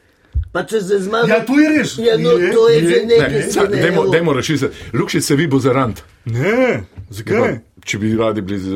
[0.53, 1.29] Pa če se zmaga.
[1.29, 1.94] Ja, to je res.
[1.96, 2.88] Ja, no, Je, to je je.
[2.90, 3.31] že nekaj.
[3.31, 4.11] Ne, sine, dajmo, evo.
[4.11, 6.03] dajmo reči se, Lukšič se vi bo zarant.
[6.24, 7.59] ne, zakaj?
[7.81, 8.68] Če bi radi bili z...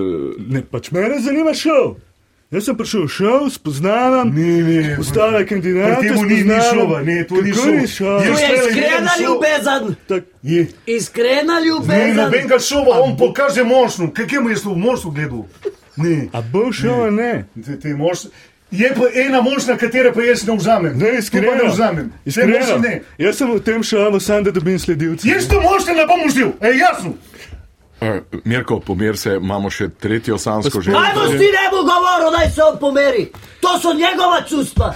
[0.48, 1.96] Ne, pač mene zanima šov.
[2.50, 4.96] Jaz sem prišel v šov, spoznavam, Ne, ne.
[4.96, 5.96] ostale kandidate.
[5.96, 6.70] Pri temu ni- ni spoznavam.
[6.70, 7.74] šova, ne, to ni Kako šov.
[7.74, 8.16] ni šov?
[8.16, 9.24] To Jaz je tele iskrena gledam šov.
[9.24, 9.84] ljubezen.
[10.06, 10.62] Tak, Je.
[10.88, 12.16] Iskrena Ne, ljubezen.
[12.16, 14.04] nobenega šova, on pokaže močno.
[14.08, 15.42] Kaj mu je to v moštvu gledal?
[15.96, 16.28] Ne.
[16.32, 17.44] a bo šov, ali ne?
[17.66, 18.26] Te, te moš...
[18.70, 20.98] Je pa ena možna, katera pa jaz ne vzamem.
[20.98, 21.54] Ne, iskreno.
[21.62, 22.12] ne vzamem.
[22.24, 22.58] Iskreno.
[22.58, 23.02] mošne ne.
[23.18, 25.28] Jaz sem v tem šovu sam, da dobim sledilce.
[25.28, 27.14] Jaz to možne ne bom užil, je jasno.
[28.00, 32.50] Uh, Mirko, pomir se, imamo še tretjo sansko Pa Kaj boš ti njemu govoril, naj
[32.50, 33.28] se on pomeri?
[33.60, 34.94] To so njegova čustva.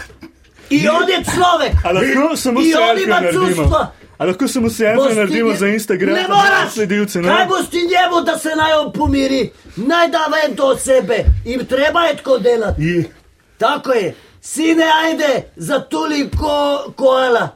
[0.71, 1.79] I on je človek.
[1.85, 3.47] A lahko samo I on ima naredimo?
[3.47, 3.93] čustva.
[4.19, 6.15] A lahko samo selfie naredimo za Instagram?
[6.15, 6.73] Ne moraš!
[6.73, 7.29] Sledilce, ne?
[7.29, 9.51] Kaj boš ti njemu, da se naj on pomiri?
[9.77, 11.25] Naj da ven to od sebe.
[11.45, 12.83] In treba je tako delati.
[12.83, 13.05] Je.
[13.59, 14.15] Tako je.
[14.41, 17.49] Sine, ajde, za toliko koala.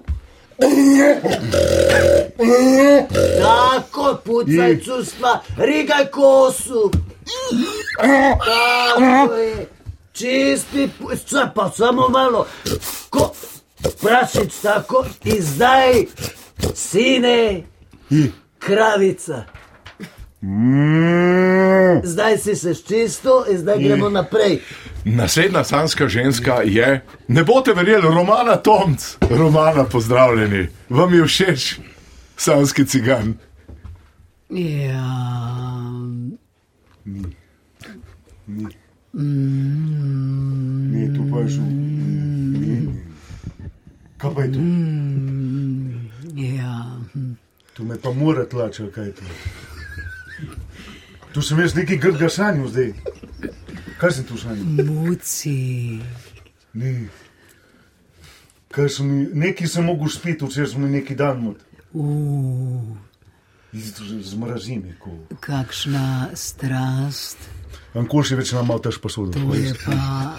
[3.43, 6.91] Tako, pucaj čustva, rigaj kosu.
[7.99, 9.67] Tako je.
[10.13, 10.91] Čisti,
[11.55, 12.47] pa samo malo.
[13.11, 13.33] Ko,
[14.03, 16.05] prašič tako in zdaj,
[16.75, 17.63] sine,
[18.59, 19.45] kravica.
[20.43, 22.01] Mm.
[22.03, 24.59] zdaj si se čisto in zdaj gremo naprej.
[25.05, 29.17] Naslednja sanska ženska je, ne boste verjeli, Romana Tomc.
[29.31, 30.69] Romana, pozdravljeni.
[30.89, 31.79] Vam je všeč
[32.37, 33.35] sanski cigan?
[34.51, 35.13] Ja.
[37.05, 37.23] Ni.
[38.47, 38.67] Ni.
[39.13, 40.93] Mm.
[40.93, 41.65] Ni, tu pa je šel.
[44.19, 44.59] Kaj pa je to?
[44.59, 46.11] Mm.
[46.37, 47.01] Ja.
[47.75, 49.23] Tu me pa mora tlačati, kaj je to.
[51.33, 52.93] Tu sem jaz neki grdga sanju zdaj.
[54.01, 54.65] Kaj sem tu sanju?
[54.85, 55.99] Muci.
[56.73, 57.09] Ni.
[58.69, 61.57] Kaj sem mi, neki sem mogel spiti, včeraj sem neki dan mod.
[61.93, 62.97] Uh,
[64.23, 65.11] Zmrazi me, ko.
[65.41, 67.37] kakšna strast.
[67.95, 69.33] Anko še več nam malo tež posodo.
[69.33, 70.37] To je pa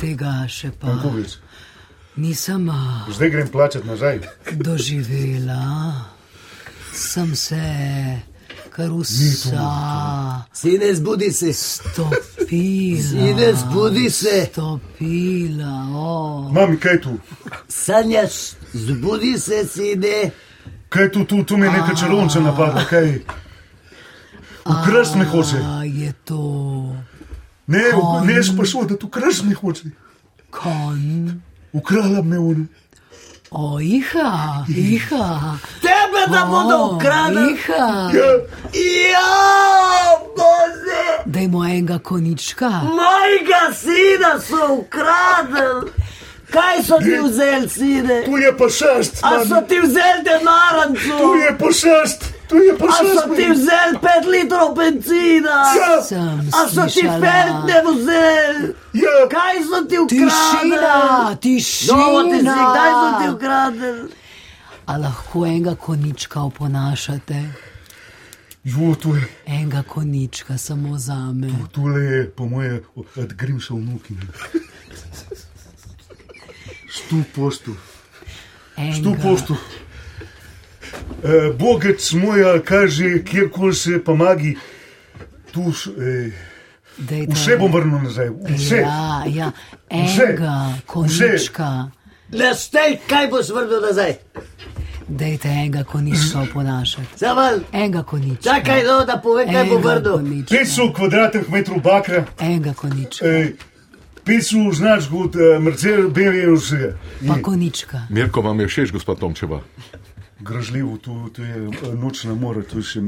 [0.00, 1.38] tega še pa Anko več.
[2.16, 2.68] nisem
[3.12, 4.20] Zdaj grem plačati nazaj.
[4.52, 6.17] doživela.
[6.98, 7.62] Sem se
[8.70, 11.52] kar vsa Sine, zbudi se.
[11.52, 12.16] stopila.
[13.02, 14.46] Sine, zbudi se.
[14.46, 16.48] Stopila, o.
[16.52, 17.18] Mami, kaj je tu?
[17.68, 18.32] Sanjaš,
[18.72, 20.30] zbudi se, sine.
[20.88, 23.20] Kaj je tu, tu, tu me je neka čarovnica napadla, kaj?
[24.64, 25.56] Ukrast me hoče.
[25.58, 26.96] A je to
[27.66, 28.26] Ne, Konj.
[28.26, 29.90] ne, sprašuj, da tu krast me hoče.
[30.50, 31.30] konj?
[31.72, 32.68] Ukrala me on.
[33.50, 35.58] O, iha, iha.
[35.80, 37.52] Tebe da bodo O, ukradli.
[37.52, 38.10] Iha.
[38.74, 39.30] Ja,
[40.36, 42.68] bože, Dajmo enega konička.
[42.68, 45.90] mojega sina so ukradli.
[46.50, 48.22] Kaj so ti vzeli, sine?
[48.24, 49.18] Tu je pa šest.
[49.22, 51.18] A so ti vzeli denarancu?
[51.20, 52.24] Tu je pa šest.
[52.48, 53.14] Tu je pa A šest.
[53.14, 55.56] so ti vzeli pet litrov benzina?
[55.74, 56.02] Ja.
[56.02, 58.74] Sem A so ti ferte vzeli?
[58.94, 59.16] Ja.
[59.28, 60.28] Kaj so ti ukradli?
[60.28, 61.96] Tišina, tišina.
[61.96, 63.92] Novo ti si, kdaj so ti ukradli?
[64.86, 67.42] A lahko enega konička oponašate?
[68.64, 69.28] Jo, tu je.
[69.46, 71.52] Enega konička samo za me.
[71.72, 72.82] Tule je, po moje,
[73.16, 74.14] od Grimša vnuki.
[76.90, 77.76] Stu postu.
[78.94, 79.22] Stu Enega.
[79.22, 79.56] postu.
[81.18, 84.56] E, Bogec moj, kaže, kjerkoli se pomagi,
[85.52, 86.30] tu š- e,
[87.00, 88.28] Dajte- vse bom vrnil nazaj.
[88.48, 88.76] Vse.
[88.76, 88.88] Ja,
[89.28, 89.52] ja,
[90.04, 90.22] Vse.
[90.22, 90.54] enega
[90.86, 91.90] konička.
[92.32, 94.14] Lestej, kaj boš vrnil nazaj?
[95.08, 97.06] Dajte enega konička oponašati.
[97.16, 98.42] Zaval, Enega konička.
[98.44, 100.12] čakaj, no, da pove, kaj bo Enega vrnil.
[100.14, 100.54] konička.
[100.54, 103.26] 500 kvadratnih metrov bakra, Enega konička.
[103.26, 103.52] e,
[104.24, 106.92] 500 značk od uh, Mercedes, BMW vsega.
[107.26, 108.00] Pa konička.
[108.10, 109.60] Mirko, vam je všeč, gospod Tomčeva?
[110.40, 113.02] Gražljivo, tu, tu je eh, nočna mora, tu je še eh,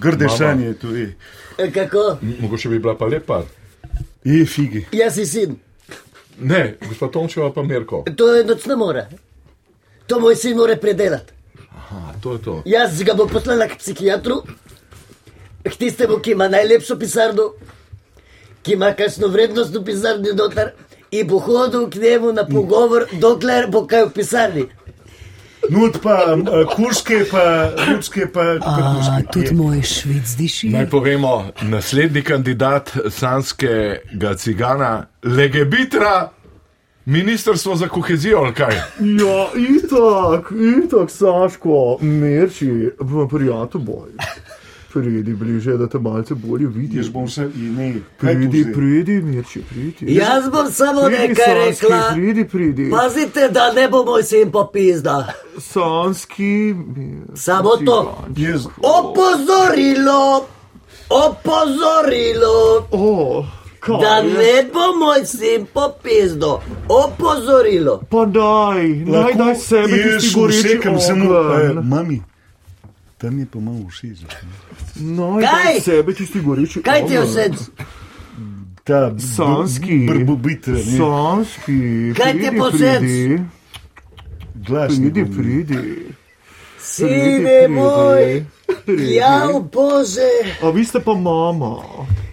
[0.00, 0.36] grde Mama.
[0.36, 1.16] sanje, tu je.
[1.58, 2.18] E, Kako?
[2.40, 3.42] Mogoče bi bila pa lepa.
[4.24, 4.86] Je figi.
[4.92, 5.56] Jaz si sin,
[6.38, 8.04] Ne, gospod Tomčeva pa Mirko.
[8.16, 9.06] to je nočna mora.
[10.06, 11.32] To moj sin mora predelati.
[11.70, 12.62] Aha, to je to.
[12.64, 14.40] Jaz ga bom poslala k psihiatru,
[15.62, 17.52] k tistemu, ki ima najlepšo pisarno,
[18.62, 20.72] ki ima kakšno vrednost v pisarni noter
[21.10, 24.64] in bo hodil k njemu na pogovor, dokler bo kaj v pisarni.
[25.70, 28.44] Nud pa eh, kurske, pa ljudske, pa
[29.32, 30.68] tudi moj švic diši.
[30.74, 36.30] Naj povemo, naslednji kandidat sanskega cigana, Legebitra,
[37.04, 38.74] Ministrstvo za kohezijo ali kaj?
[39.00, 40.52] Ja, itak,
[40.84, 44.10] itak, Saško, merči, v prijatelj boj.
[44.94, 47.10] Pridi bliže, da te malce bolje Jaz vidiš.
[47.10, 50.14] bom se, tu Pridi, pridi, merči, pridi.
[50.14, 52.10] Jaz bom samo Pridi, nekaj Sanski, rekla.
[52.12, 52.90] Pridi, pridi.
[52.92, 55.32] Pazite, da ne bo moj sin popizda.
[55.58, 56.74] Sanski.
[57.34, 58.18] Samo to.
[58.36, 60.46] Jaz, Opozorilo,
[61.10, 63.44] opozorilo, O,
[63.80, 64.22] kaj da je?
[64.24, 66.60] ne bo moj sin popizdo.
[66.88, 68.00] Opozorilo.
[68.10, 71.88] Pa daj, naj lahko daj sebe, jaz tisti goreči usekam samo, eh, ogenj.
[71.88, 72.22] mami,
[73.22, 74.18] tam je pa malo všeč.
[74.98, 75.64] Naj Kaj?
[75.64, 77.44] daj sebe, tisti goreči Kaj ti je vse?
[78.84, 80.06] Ta b- Sanski.
[80.06, 81.78] Brbobit, ne, Sanski,
[82.12, 83.38] Kaj ti je pridi,
[84.56, 85.12] glasni.
[85.12, 85.78] pridi, pridi.
[86.80, 88.46] Sine moj, pridi.
[89.10, 90.30] Ja, bože.
[90.62, 91.76] A vi ste pa mama.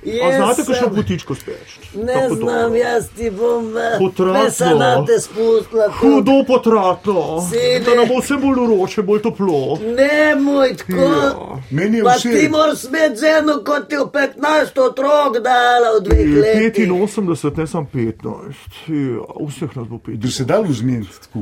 [0.02, 1.70] A Jaz znate, kakšno sem- potičko speč?
[1.96, 3.68] Ne znam, jaz ti bom
[4.00, 4.44] Potratno.
[4.44, 5.86] veselate spustila.
[5.86, 5.94] to.
[5.94, 7.44] Hudo potratno.
[7.44, 7.80] Sine.
[7.80, 9.78] Da nam bo vse bolj vroče, bolj toplo.
[9.90, 11.60] Ne, moj tako.
[11.72, 12.32] Meni je Pa všeč.
[12.34, 16.88] ti moraš smeti ženo, kot ti v 15 otrok dala v dveh letih.
[16.88, 18.56] 85, ne samo 15.
[18.88, 20.32] Ja, vseh nas bo Bi 15.
[20.32, 21.40] se dal vzmeniti tako.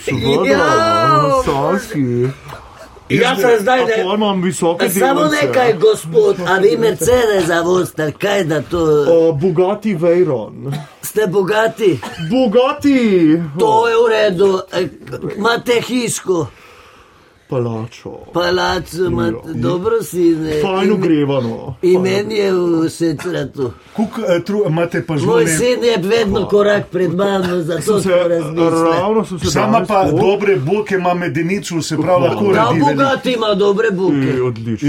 [0.00, 2.28] Seveda, Ja, sanski.
[3.10, 4.14] Jaz sem zdaj A pol ne.
[4.14, 5.46] imam visoke Samo delnice.
[5.46, 8.80] nekaj, gospod, a vi Mercedes zavozite, kaj da to.
[9.10, 10.72] O, Bugatti Veyron.
[11.02, 12.00] Ste bogati,
[12.30, 13.40] Bugatti!
[13.58, 14.88] to je v redu, e,
[15.36, 16.46] imate hiško.
[17.54, 18.10] Palačo.
[18.32, 20.60] Palačo imate, dobro si ne.
[20.62, 21.74] Fajn ogrevano.
[21.82, 23.72] In meni je vse cvratu.
[23.92, 28.08] Kuk, eh, imate pa že Moj sin je vedno korak pred mano, zato Se,
[29.40, 32.80] se Sama pa po- dobre buke ima medenico, se pravi, lahko Prav redi.
[32.80, 32.94] veliko.
[32.94, 34.30] bogat ima dobre buke.
[34.30, 34.88] E, Odlično.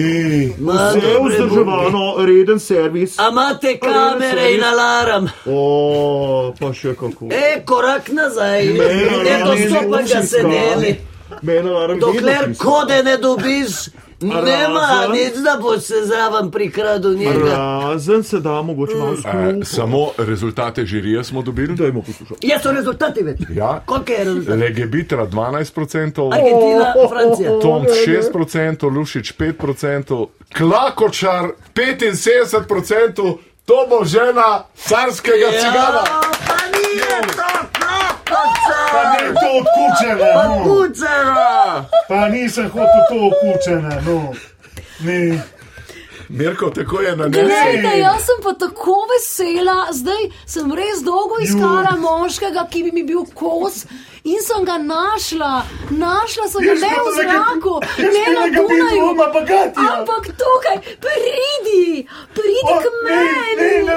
[0.59, 3.19] Ima Vse vzdrževano, reden servis.
[3.19, 5.27] A imate kamere in alarm?
[5.47, 5.57] O,
[6.59, 7.25] pa še kako.
[7.25, 8.65] E, korak nazaj.
[8.65, 8.85] Ne, Ne
[9.23, 10.45] ne, dostopa ne, ga ne, sedeli.
[10.45, 11.14] Mene alarm Dokler vedno
[12.43, 12.59] piše.
[12.59, 13.67] kode ne dobiš,
[14.21, 17.55] nema nič, da boš se zraven prikradel njega.
[17.83, 19.65] Razen se da mogoče malo Eh, skruti.
[19.65, 21.75] samo rezultate žirije smo dobili.
[21.75, 22.47] Dajmo poslušati.
[22.47, 23.37] Je so rezultati več.
[23.51, 23.81] Ja.
[23.85, 24.57] Koliko je rezultat?
[24.57, 27.59] Legebitra 12%, Argentina, Francija.
[27.61, 36.01] Tom 6%, Lušič 5%, Klakočar 75%, to bo žena carskega cigana.
[36.01, 37.54] Ja, pa nije to
[38.95, 39.23] klokoča.
[39.23, 40.63] ne to okučena, Pa no.
[40.63, 41.85] kucera.
[42.07, 44.33] Pa nisem hotel to okučena, no.
[44.99, 45.41] Ne.
[46.29, 47.99] Mirko, tako je na Glejte, nesi.
[47.99, 53.25] jaz sem pa tako vesela, zdaj sem res dolgo iskala moškega, ki bi mi bil
[53.33, 53.85] kos.
[54.25, 55.51] In sem ga našla,
[55.91, 59.85] našla sem ga ne pa v zraku, ne na Dunaju, Bagatija.
[59.91, 63.21] ampak tukaj, pridi, pridi O, k ne,
[63.53, 63.85] ne, meni.
[63.85, 63.93] ne.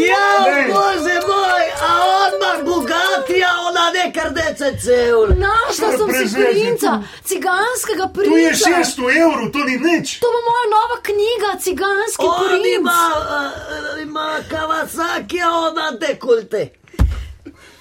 [0.00, 0.64] Ja, Ne.
[0.66, 5.20] bože moj, a on ima bogatija, ona neka rdeče cel.
[5.36, 6.92] Našla sem si princa,
[7.24, 8.70] ciganskega Tu je princa.
[8.72, 10.18] 600 evrov, to ni nič.
[10.18, 12.66] To bo moja nova knjiga, ciganski On princ.
[12.80, 16.68] ima, uh, ima Kawasaki, a ona dekolte.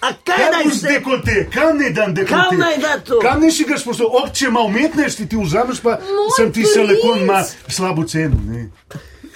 [0.02, 0.88] A kaj naj se...
[0.88, 1.50] dekolte?
[1.54, 2.44] Kam ne dam dekolte?
[2.50, 3.20] Kam naj da to?
[3.20, 4.12] Kam ne si ga sposoben?
[4.24, 8.36] Obče ima umetnosti, ti vzameš pa Moj sem ti silikon ima slabo ceno.
[8.48, 8.70] Ne.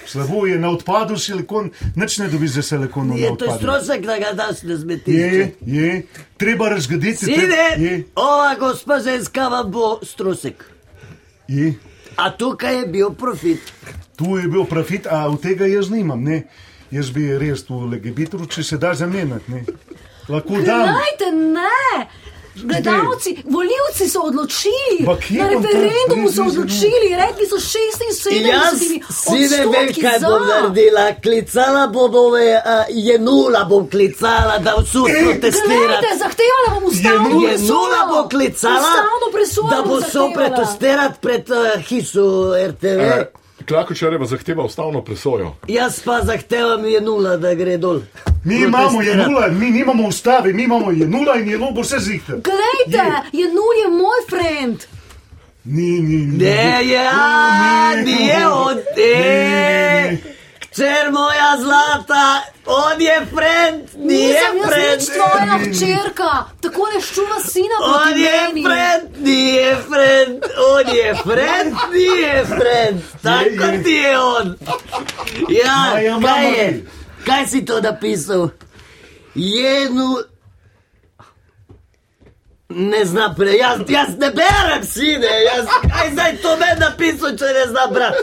[0.06, 4.18] Slabo je na odpadu silikon, nič ne dobiš za silikon na Je to strošek, da
[4.18, 5.12] ga daš na zmetišče.
[5.12, 6.06] Je, je,
[6.36, 7.24] treba razgraditi.
[7.24, 10.64] Sine, Je, ova gospa ženska vam bo strošek.
[11.48, 11.74] je.
[12.16, 13.72] A tukaj je bil profit.
[14.16, 16.22] Tu je bil profit, a od tega jaz nimam.
[16.22, 16.42] Ne.
[16.90, 19.50] Jaz bi res tu legebitru, če se da zamenjati.
[19.52, 19.64] ne.
[20.28, 20.86] Lahko dam.
[20.88, 22.06] Gledajte, ne!
[22.54, 24.98] Gledalci, voljivci so odločili,
[25.30, 28.78] na bom referendumu so odločili, rekli so 76 Jaz
[29.10, 31.14] si ne vem, kaj bom naredila.
[31.22, 35.76] Klicala bom ove, uh, je nula bom klicala, da vsu protestira.
[35.76, 41.18] Gledajte, zahtevala bom ustavno Je nula bo klicala, Ustavno presojo da bo bom so protestirati
[41.20, 43.00] pred uh, hišo RTV.
[43.00, 43.24] Eh,
[43.68, 45.54] Klakočareva zahteva ustavno presojo.
[45.68, 48.00] Jaz pa zahtevam je nula, da gre dol.
[48.44, 51.80] Mi imamo je nula, mi nimamo ustave, mi imamo je nula in je nula, bo
[51.80, 52.34] vse zihter.
[52.34, 54.78] Glejte, je nul je moj friend.
[55.64, 56.38] Ni, ni, ni.
[56.38, 60.18] Ne, je, a, ni, nije on, Ne, e, ne.
[60.74, 65.00] Kćer moja zlata, on je friend, nije Nisem jaz friend.
[65.00, 68.64] nič tvoja hčerka, tako ne ščuva sina On proti je meni.
[68.64, 73.82] friend, nije friend, on je friend, nije friend, tako je.
[73.84, 74.56] ti je on.
[75.48, 76.84] Ja, kaj je?
[77.26, 78.48] Kaj si to napisal?
[79.34, 80.16] Jenu.
[82.68, 87.44] Ne zna pre, jaz, jaz ne berem sine, jaz, kaj zdaj to meni napisal, če
[87.46, 88.14] ne zna brat.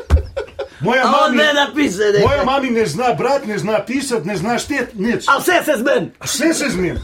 [0.82, 4.38] Moja A on mami, me napiše moja mami ne zna brati, ne zna pisati, ne
[4.38, 5.26] zna šteti, nič.
[5.28, 6.98] A vse se zmen, Vse se zmen.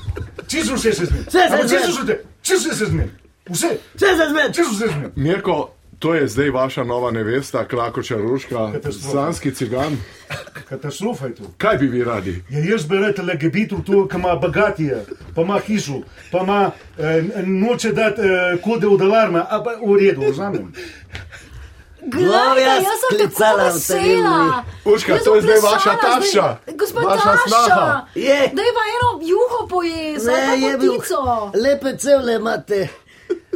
[0.48, 1.20] Čisto vse se zmen.
[1.22, 1.82] Vse se Ampak zmen.
[1.82, 3.10] čisto vse- Čisto se zmen.
[3.50, 4.54] Vse, vse se zmen.
[4.54, 5.12] čisto vse zmen.
[5.16, 5.70] Mirko,
[6.00, 8.72] to je zdaj vaša nova nevesta, Klakočar Ruška,
[9.02, 9.98] slanski cigan.
[10.66, 11.44] Katastrofa je to.
[11.58, 12.44] Kaj bi vi radi?
[12.50, 15.06] Ja, jaz bi rekel, da je bitu to, ki ima bogatije,
[15.36, 16.02] pa ima hišo,
[16.32, 17.04] pa ima eh,
[17.44, 20.74] noče dati eh, kode od alarma, a pa v redu, vzamem.
[22.08, 24.64] Glejte, jaz sem tako klicala v vesela.
[25.08, 28.08] Jaz to je zdaj vaša zdaj- Gospod vaša.
[28.16, 28.40] Je.
[28.54, 31.52] Daj pa eno juho pojez, Ne, ali je pa bil, potico.
[31.56, 32.88] lepe cevle imate,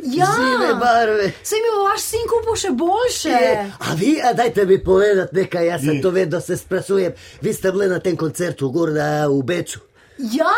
[0.03, 1.31] Ja, žive barve.
[1.43, 3.37] se mi vaš sin kupil še boljše.
[3.79, 6.01] A vi, a dajte mi povedati nekaj, jaz sem Je.
[6.01, 7.11] to vedno se sprašujem.
[7.41, 9.79] Vi ste bili na tem koncertu gor na, v Beču.
[10.19, 10.53] Ja,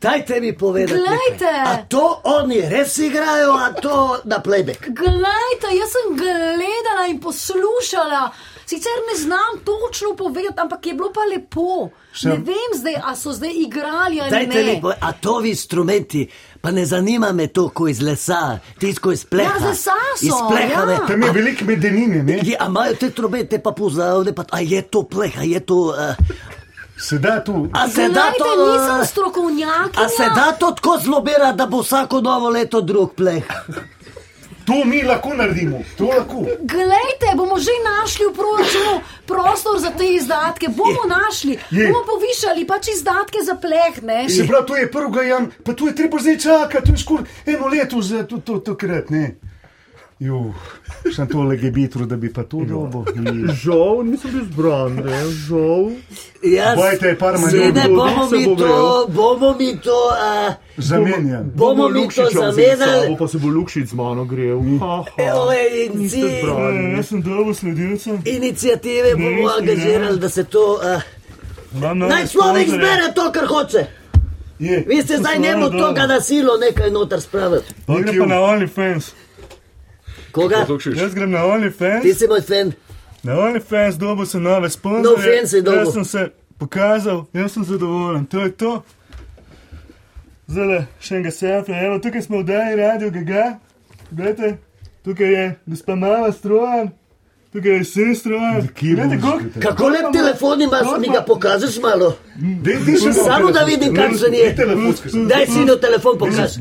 [0.00, 0.92] Dajte mi povedati.
[0.94, 1.44] Glejte.
[1.44, 1.72] Nekaj.
[1.74, 4.80] A to oni res igrajo, a to na playback?
[4.80, 8.30] Glejte, jaz sem gledala in poslušala.
[8.66, 11.88] Sicer ne znam točno povedati, ampak je bilo pa lepo.
[12.12, 14.80] Sem- Ne vem zdaj, a so zdaj igrali ali Dajte mi ne.
[14.80, 16.28] povedati, a to vi instrumenti,
[16.60, 19.50] pa ne zanima me to, ko iz lesa, tisto iz pleha.
[19.50, 20.84] Ja, z lesa so, Iz pleha, ja.
[20.84, 20.96] ne.
[21.06, 22.40] Tam je veliko medenine, ne?
[22.42, 25.74] Je, a imajo te trobete pa pozavne, pa a je to pleh, a je to...
[25.74, 26.14] Uh,
[26.98, 27.68] Se da tu.
[27.72, 28.72] a se da Glejte, to...
[28.72, 29.90] nisem eh, strokovnjak.
[29.96, 33.44] A se da to tako zlobira, da bo vsako novo leto drug pleh?
[34.66, 36.40] To mi lahko naredimo, to lahko.
[36.60, 40.68] Glejte, bomo že našli v proračunu prostor za te izdatke.
[40.68, 41.86] Bomo našli, Je.
[41.86, 44.02] bomo povišali pač izdatke za pleh.
[44.02, 44.28] Ne?
[44.28, 47.24] Se pravi, to je prvi jan, pa tu je treba zdaj čakati, to je skoraj
[47.46, 49.36] eno leto za to, to, to krat, ne?
[51.16, 53.04] Sem tole gebitru, da bi pa to dobo.
[53.62, 55.90] Žal nisem bil zbran, ne, žal.
[56.42, 59.98] Jaz, Bojte, parma Sede, ljudi, bomo se mi bo to, bomo mi to,
[60.48, 61.52] uh, Zamenjam.
[61.54, 63.08] bomo mi to zamenjali.
[63.08, 64.60] Bo pa se bo Lukšič z mano grel.
[66.96, 68.10] Jaz sem dobil sledilca.
[68.24, 70.80] inicijative bomo angažirali, da se to.
[71.76, 73.86] Uh, naj človek zbere to, kar hoče.
[74.58, 74.84] Je.
[74.88, 77.74] Vi ste zdaj njemu toga na silo nekaj noter spraviti.
[77.88, 79.12] Jaz grem pa na OnlyFans.
[80.36, 80.66] Koga?
[80.92, 82.02] Jaz grem na OnlyFans.
[82.02, 82.72] Ti si moj fan.
[83.22, 85.16] Na OnlyFans dobil sem nove No sponzorje.
[85.16, 85.80] offense je dobil.
[85.80, 86.26] Jaz sem se
[86.58, 88.26] pokazal, jaz sem zadovoljen.
[88.26, 88.72] To je to.
[90.46, 91.80] Zdaj še enega selfija.
[91.82, 93.46] Evo, tukaj smo v Daji radio Gaga.
[94.10, 94.52] Glejte,
[95.02, 96.92] tukaj je gospa Mava strojan,
[97.56, 98.68] tukaj je sin strojan.
[98.80, 102.16] Glejte, koliko- Kako lep telefon imaš, mi ga pokažeš malo?
[102.36, 104.54] Dej, dej še Samo da vidim, kakšen je.
[105.26, 106.60] Daj si na telefon pokaži.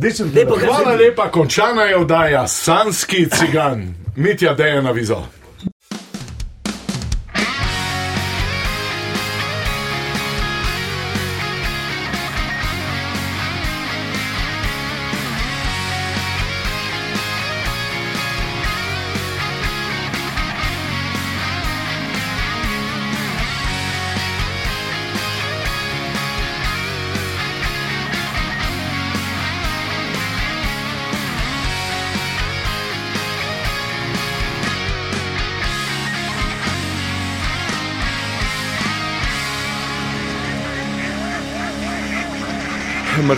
[0.68, 3.84] Hvala lepa, končana je vdaja Sanski cigan,
[4.16, 5.20] Mitja Deja na vizo.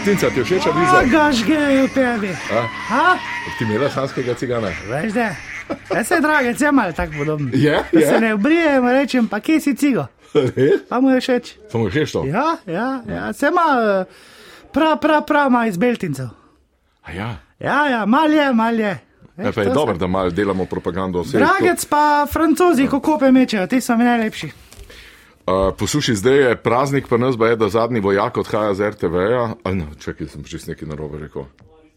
[0.08, 1.00] Martinca, ti je všeč viza?
[1.06, 2.32] Gaš gre v tebi.
[2.88, 3.20] Ha?
[3.50, 4.70] Ti imela sanskega cigana?
[4.88, 5.36] Veš, da.
[5.92, 7.50] Jaz se drage, cemal tako podobno.
[7.54, 8.20] Je, Da se je.
[8.22, 10.08] ne obrijem, rečem, pa kje si cigo?
[10.88, 11.46] Pa mu je všeč.
[11.68, 12.24] Pa mu je všeč to?
[12.26, 13.34] Ja, ja, ja.
[13.34, 14.06] se ima eh,
[14.72, 16.32] prav, prav, prav, ima iz beltincev.
[17.04, 17.36] A ja.
[17.60, 18.96] Ja, ja, mal je, mal je.
[19.36, 21.36] Veš, Ja, pa je to dobro, se- da malo delamo propagando vse.
[21.38, 24.52] Dragec pa francozi, kako pe mečejo, ti so mi najlepši.
[25.48, 29.56] Uh, poslušaj, zdaj je praznik, pa nas je, da zadnji vojak odhaja z RTV-ja.
[29.66, 31.48] Ne, čakaj, sem čist nekaj narobe rekel.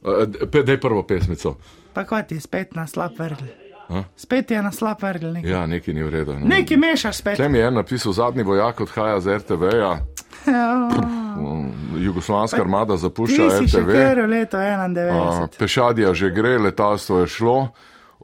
[0.03, 0.23] Uh,
[0.63, 1.57] Dej prvo pesmico.
[1.93, 3.49] Pa kaj ti spet na slab vrgel?
[3.89, 4.05] A?
[4.17, 5.33] Spet je na slab vrgel.
[5.33, 6.33] Nekaj, Ja, nekaj ni v redu.
[6.33, 6.47] no.
[6.47, 7.37] nekaj mešaš spet.
[7.37, 9.99] Tle mi je napisal, zadnji vojak odhaja z RTV-ja.
[11.99, 13.91] Jugoslovanska armada ti zapušča RTV.
[14.17, 15.59] v leto Uh, 91.
[15.59, 17.69] pešadija že gre, letalstvo je šlo.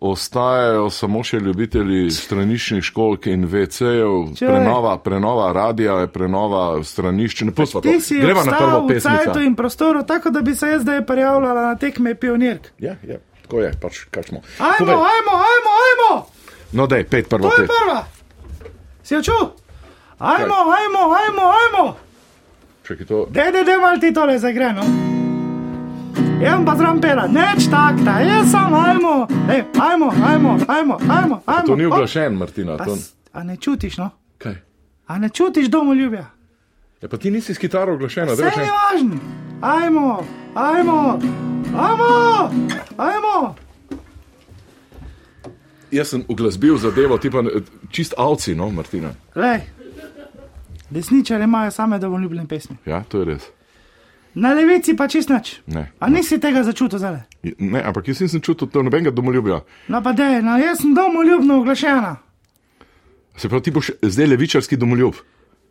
[0.01, 4.49] Ostajajo samo še ljubitelji straniščnih školk in WC-jev, Čuj.
[4.49, 7.41] prenova, prenova radija, prenova stranišč.
[7.49, 7.95] Ne pusva to.
[8.21, 12.15] Greva na prvo ostal v prostoru, tako da bi se jaz zdaj prijavljala na tekme
[12.15, 12.69] pionirk.
[12.79, 14.43] Ja, ja, tako je, pač kaj smo.
[14.59, 14.95] Ajmo, Povej.
[14.95, 16.27] ajmo, ajmo, ajmo!
[16.73, 18.05] No, dej, pet prvo To je prva!
[19.03, 19.49] Si jo čul?
[20.19, 21.97] Ajmo, ajmo, ajmo, ajmo!
[22.85, 23.27] Čakaj, to.
[23.31, 24.85] Dej, dej, dej, mal ti tole zagreno.
[26.43, 31.67] Jaz pa zram pela, neč takta, jaz sam ajmo, Ej, ajmo, ajmo, ajmo, ajmo, ajmo.
[31.67, 31.93] To ni hop.
[31.93, 32.77] oglašen, Martina.
[32.77, 32.97] Pa To...
[33.33, 34.11] A ne čutiš, no?
[34.39, 34.55] Kaj?
[35.07, 36.27] A ne čutiš domoljubja?
[37.03, 38.57] Ja, pa ti nisi s kitaro oglašena, Vse da veš.
[38.57, 39.17] važno.
[39.61, 40.23] Ajmo,
[40.55, 41.19] ajmo,
[41.77, 42.51] ajmo,
[42.97, 43.55] ajmo.
[45.91, 47.61] Jaz sem uglasbil zadevo, ti pa eh,
[47.91, 49.11] čist avci, no, Martina.
[49.35, 49.61] Lej,
[50.91, 52.77] desničari imajo same domoljubne pesmi.
[52.87, 53.43] Ja, to je res.
[54.37, 55.65] Na levici pa čist nič.
[55.67, 55.89] Ne.
[55.97, 57.25] A nisi tega začutil zdaj?
[57.57, 59.63] ne ampak jaz nisem čutil to nobenega domoljubja.
[59.89, 62.17] No pa dej, no jaz sem domoljubno oglašena.
[63.37, 65.15] Se pravi, ti boš zdaj levičarski domoljub.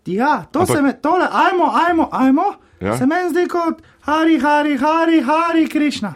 [0.06, 2.44] Ja, to Ampak- se me, tole, ajmo, ajmo, ajmo.
[2.82, 2.98] Ja?
[2.98, 6.14] Se meni zdi kot Hari, Hari, Hari, Hari, Krišna.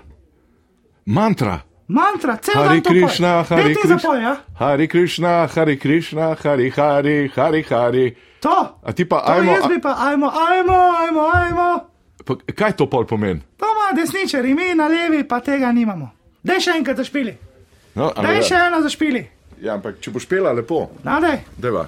[1.05, 1.59] Mantra.
[1.87, 2.81] Mantra, cel Hari.
[2.81, 4.15] Krišna, Hari Krišna.
[4.15, 4.35] ja?
[4.55, 8.15] Hari Krišna, Hari Krišna, Hari Hari, Hari Hari.
[8.39, 8.79] To.
[8.83, 9.51] A ti pa To ajmo.
[9.51, 11.69] jaz bi pa, ajmo, ajmo, ajmo, ajmo.
[11.79, 11.85] Pa,
[12.35, 13.39] kaj to pol pomeni?
[13.57, 16.09] To ima desničari, mi na levi pa tega nimamo.
[16.43, 17.37] Dej še enkrat zašpili.
[17.95, 19.27] No, Dej ne- še eno zašpili.
[19.61, 21.39] Ja, ampak če boš pela lepo, Nadej.
[21.57, 21.87] deva.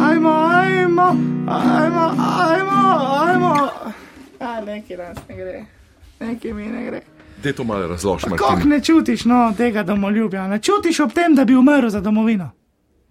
[0.00, 1.06] Ajmo, ajmo,
[1.46, 2.04] ajmo,
[2.40, 2.80] ajmo,
[3.20, 3.52] ajmo.
[4.40, 5.64] A, neki nas ne gre,
[6.20, 7.00] neki mi ne gre.
[7.42, 10.48] Dej to malo razloži, Kako ne čutiš no, tega domoljubja?
[10.48, 12.50] Ne čutiš ob tem, da bi umrl za domovino?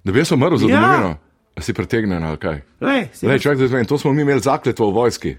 [0.03, 0.79] Da bi jaz umrl za Ja.
[0.81, 1.15] domovino?
[1.55, 2.61] A si pretegnen ali kaj?
[2.81, 5.35] Lej, si Lej, čak, da to smo mi imeli zakletvo v vojski.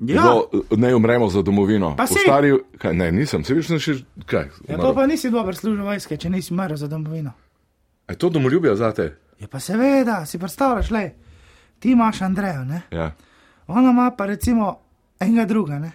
[0.00, 0.22] Ja.
[0.22, 1.96] Bilo, ne umremo za domovino.
[2.22, 3.94] Stari, kaj, ne, nisem, se viš, še
[4.26, 4.44] kaj.
[4.68, 4.82] Ja, umrl.
[4.82, 7.32] to pa nisi dober služil vojske, če nisi umrl za domovino.
[8.08, 9.16] Je to domoljubje zate?
[9.40, 11.02] Ja, pa seveda, si predstavljaš, le,
[11.78, 12.82] ti imaš Andrejo, ne?
[12.90, 13.12] Ja,
[13.66, 14.78] ona ima pa recimo
[15.20, 15.92] enega druga, ne?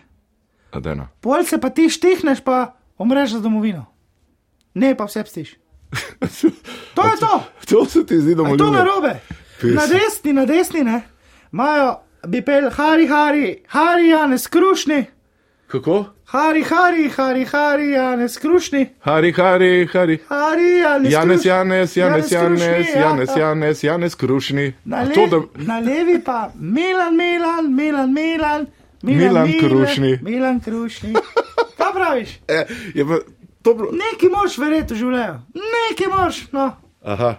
[0.71, 1.07] adena.
[1.21, 3.85] Pol se pa ti štihneš, pa umreš za domovino.
[4.73, 5.55] Ne, pa vse pstiš.
[6.95, 8.71] To je to, To se ti zdi A je to domoljubje.
[8.71, 9.19] narobe.
[9.61, 9.75] Pes.
[9.75, 11.01] Na desni, na desni, ne,
[11.51, 15.05] imajo, bi pel, hari, hari, hari, Janez, krušni,
[15.73, 16.05] Kako?
[16.25, 18.89] Hari, hari, hari, hari, Janes Krušni.
[18.99, 20.19] Hari, hari, hari.
[20.29, 21.49] Hari, Janes Janes, Krušni.
[21.49, 23.37] Janes, Janes, Janes, Krušni, ja, Janes, ja.
[23.37, 24.73] Janes, Janes, Krušni.
[24.85, 28.67] Na, A le, To, da, na levi pa Milan, Milan, Milan, Milan.
[29.01, 30.19] Milan Krušni.
[30.21, 31.13] Milan Krušni.
[31.77, 32.29] Kaj praviš?
[32.47, 33.17] eh, je pa
[33.63, 33.89] dobro.
[33.91, 35.39] Neki moš verjeti v življenju.
[35.73, 36.71] Neki moš, no.
[37.01, 37.35] Aha.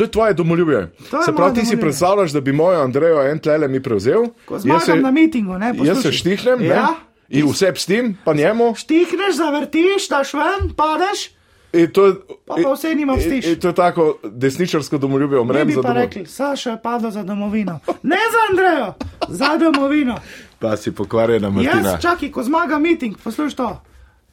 [0.00, 0.92] To je tvoje domoljubje.
[1.10, 4.22] To je Se pravi, ti si predstavljaš, da bi mojo Andrejo en tlele mi prevzel.
[4.44, 6.12] Ko Jaz zmagam se, na mitingu, ne, jaz se poslušaj.
[6.12, 6.74] štihnem, Ja.
[6.76, 6.86] ne?
[7.30, 8.74] In vse pstim, pa njemu.
[8.74, 11.28] Štihneš, zavrtiš, daš ven, padeš,
[11.72, 12.14] In to,
[12.46, 13.46] pa pa vse nima vstiš.
[13.46, 16.02] in to je tako desničarsko domoljubje, Mi umrem bi za pa domov.
[16.02, 17.78] rekli, Saša je padel za domovino.
[18.02, 18.94] Ne za Andrejo,
[19.28, 20.16] za domovino.
[20.58, 21.88] Pa si pokvarjena, Martina.
[21.88, 23.82] Jaz čakaj, ko zmaga miting, poslušaj to.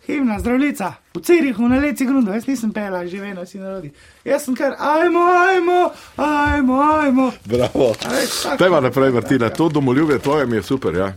[0.08, 3.92] Himna, zdravljica, v Cirihu, na leci grundu, jaz nisem pela, živela si narodi.
[4.26, 5.80] Jaz sem kar, ajmo, ajmo,
[6.18, 7.32] ajmo, ajmo.
[7.46, 7.90] Bravo.
[8.06, 8.58] A veš, tako.
[8.58, 9.50] Pejva naprej, Martina.
[9.50, 11.14] To domoljubje tvoje mi je super, ja.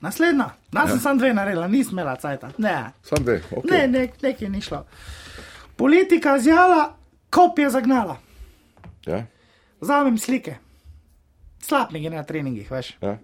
[0.00, 2.50] Naslednja, jaz sem samo dve naredila, nisem imela cajta.
[2.58, 3.40] Ne, Sam dve.
[3.50, 3.70] Okay.
[3.70, 4.84] ne, ne nekaj ni šlo.
[5.76, 6.92] Politika zjala,
[7.30, 8.16] kop je zagnala.
[9.06, 9.24] Ja,
[9.80, 10.56] Vzamem slike,
[11.62, 12.96] slab mi je na treningih, veš.
[13.00, 13.18] ja.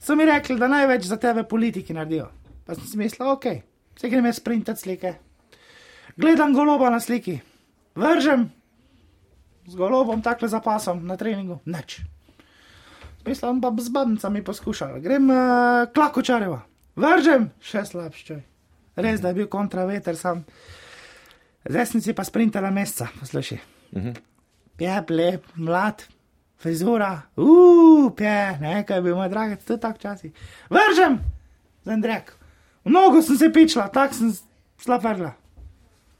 [0.00, 2.28] So mi rekli, da največ za tebe politiki naredijo.
[2.66, 3.44] Pa sem si mislil, ok,
[3.96, 5.14] vse grem jaz sprintati slike.
[6.16, 7.40] Gledam goloba na sliki,
[7.94, 8.50] vržem
[9.66, 12.00] z golobom takle za pasom na treningu, nič.
[13.26, 15.00] Mislim, pa z babnicami poskušal.
[15.00, 16.60] Grem uh, klakočareva,
[16.96, 18.36] vržem, še slabši.
[19.00, 20.44] Res, da je bil kontraveter sam.
[21.64, 23.62] Zdaj si pa sprintala meseca, poslušaj.
[24.76, 26.04] Pep, lep, mlad,
[26.60, 30.32] frizura, uuu, pje, nekaj je bil moj dragi, to je tako časi.
[30.68, 31.18] Vržem,
[31.88, 32.36] zendrek.
[32.84, 34.32] V nogo sem se pičila, tako sem
[34.78, 35.32] slab vrla.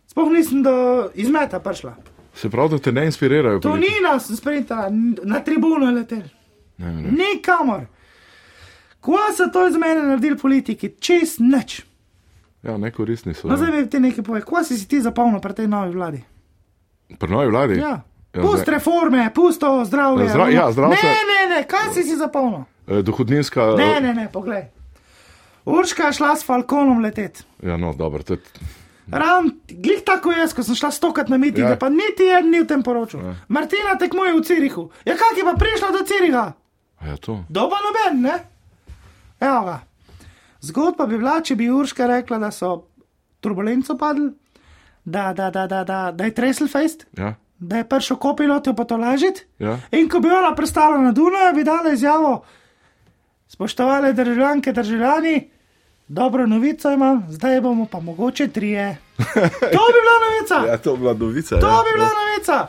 [0.06, 0.74] Sploh nisem do
[1.14, 1.94] izmeta prišla.
[2.34, 3.60] Se pravi, da te ne inspirirajo.
[3.60, 4.88] To ni nas, sprintala,
[5.22, 6.22] na tribuno letel.
[6.78, 7.10] Ne, ne.
[7.12, 7.84] Nikamor.
[9.00, 11.82] Ko so to iz mene naredili politiki, čez nič.
[12.62, 13.48] Ja, nekoristni so.
[13.48, 16.22] No, zdaj mi ti nekaj pove, ko si si ti zapolnil pri tej novi vladi?
[17.14, 17.74] Pri novi vladi?
[17.76, 18.00] Ja.
[18.32, 20.26] Ja, Pust zdaj- reforme, pusto zdravje.
[20.28, 22.64] Zdra- ja, zdravstvo- Ne, ne, ne, kaj si si zapolnil?
[22.88, 23.76] Eh, Dohodninska.
[23.76, 24.64] Ne, ne, ne, poglej.
[25.66, 27.44] Urška je šla s falkonom letet.
[27.62, 28.22] Ja, no, dobro.
[28.22, 28.40] To je,
[29.06, 31.76] Ravno, glih tako jaz, ko sem šla stokrat na miting, Ja.
[31.76, 33.20] pa niti en ni v tem poročil.
[33.20, 33.34] Ja.
[33.48, 34.90] Martina tekmuje v Cirihu.
[35.04, 36.52] Ja, kak je pa prišla do Ciriha?
[36.96, 37.44] a ja, to.
[37.48, 38.36] Doba noben, ne?
[39.40, 39.80] Evo ga.
[40.60, 42.86] Zgodba bi bila, če bi Urška rekla, da so
[43.40, 44.30] turbulenco padli,
[45.04, 48.84] da, da, da, da, da, da je tresel fejst, Ja, da je prišel kopilot pa
[48.84, 49.44] to lažiti.
[49.58, 49.76] ja.
[49.92, 52.44] In ko bi ona prestala na Dunaju, bi dala izjavo:
[53.48, 55.50] Spoštovane državljanke, državljani,
[56.08, 58.96] dobro novico imam, zdaj bomo pa mogoče trije.
[59.16, 60.66] To bi bila novica!
[60.70, 61.60] ja, to je bila novica.
[61.60, 61.82] To ja.
[61.84, 62.66] bi bila novica!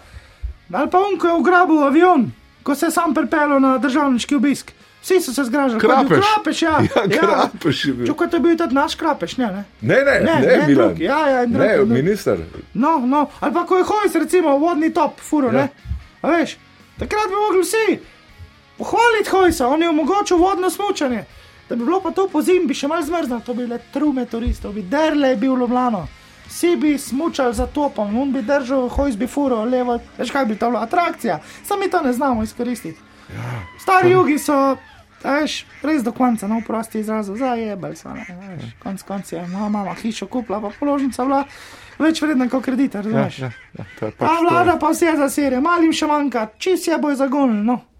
[0.74, 2.32] Ali pa unko je ugrabil avion,
[2.64, 4.72] ko se je sam pripeljal na državniški obisk.
[5.02, 5.82] Vsi so se zgražali.
[5.82, 6.26] ko je bil Krapeš.
[6.34, 6.80] Krapeš, ja.
[6.96, 8.08] Ja, krapeš je bil.
[8.08, 9.46] Čukaj, to je bil tudi naš krapeš, ne?
[9.46, 9.64] ne?
[9.82, 10.88] Ne, ne, ne, Ne, ne, Milan.
[10.88, 11.90] drug, ja, ja, drug, ne, drug.
[11.90, 12.38] minister.
[12.74, 15.54] No, no, ali pa ko je hojs, recimo, vodni top, furo, Ja.
[15.54, 15.62] ja.
[15.62, 15.70] ne?
[16.22, 16.58] A veš,
[17.00, 18.00] takrat bi mogli vsi
[18.78, 21.26] pohvaliti hojsa, on je omogočil vodno smučanje.
[21.66, 24.26] Da bi bilo pa to po zimi, bi še malo zmrznilo, to bi bile trume
[24.26, 26.04] turistov, bi derle bi v Ljubljano.
[26.46, 30.56] Vsi bi smučali za topom, on bi držal, hojs bi furo, levo, veš kaj bi
[30.56, 33.00] to bila atrakcija, samo mi to ne znamo izkoristiti.
[33.32, 33.50] Ja.
[33.80, 34.54] Stari jugi so,
[35.24, 39.32] a veš, res do konca, no, prosti izraz, zajebali so, ne, a veš, konc konc
[39.32, 41.42] je, moja mama hišo kupila, pa položnica bila
[41.98, 43.40] več vredna kot kredit, Ja, razumeš?
[43.40, 44.44] ja, ja, to je A pač to.
[44.44, 47.80] vlada pa vse za serije, malim še manjka, čist je bojo zagonili, no.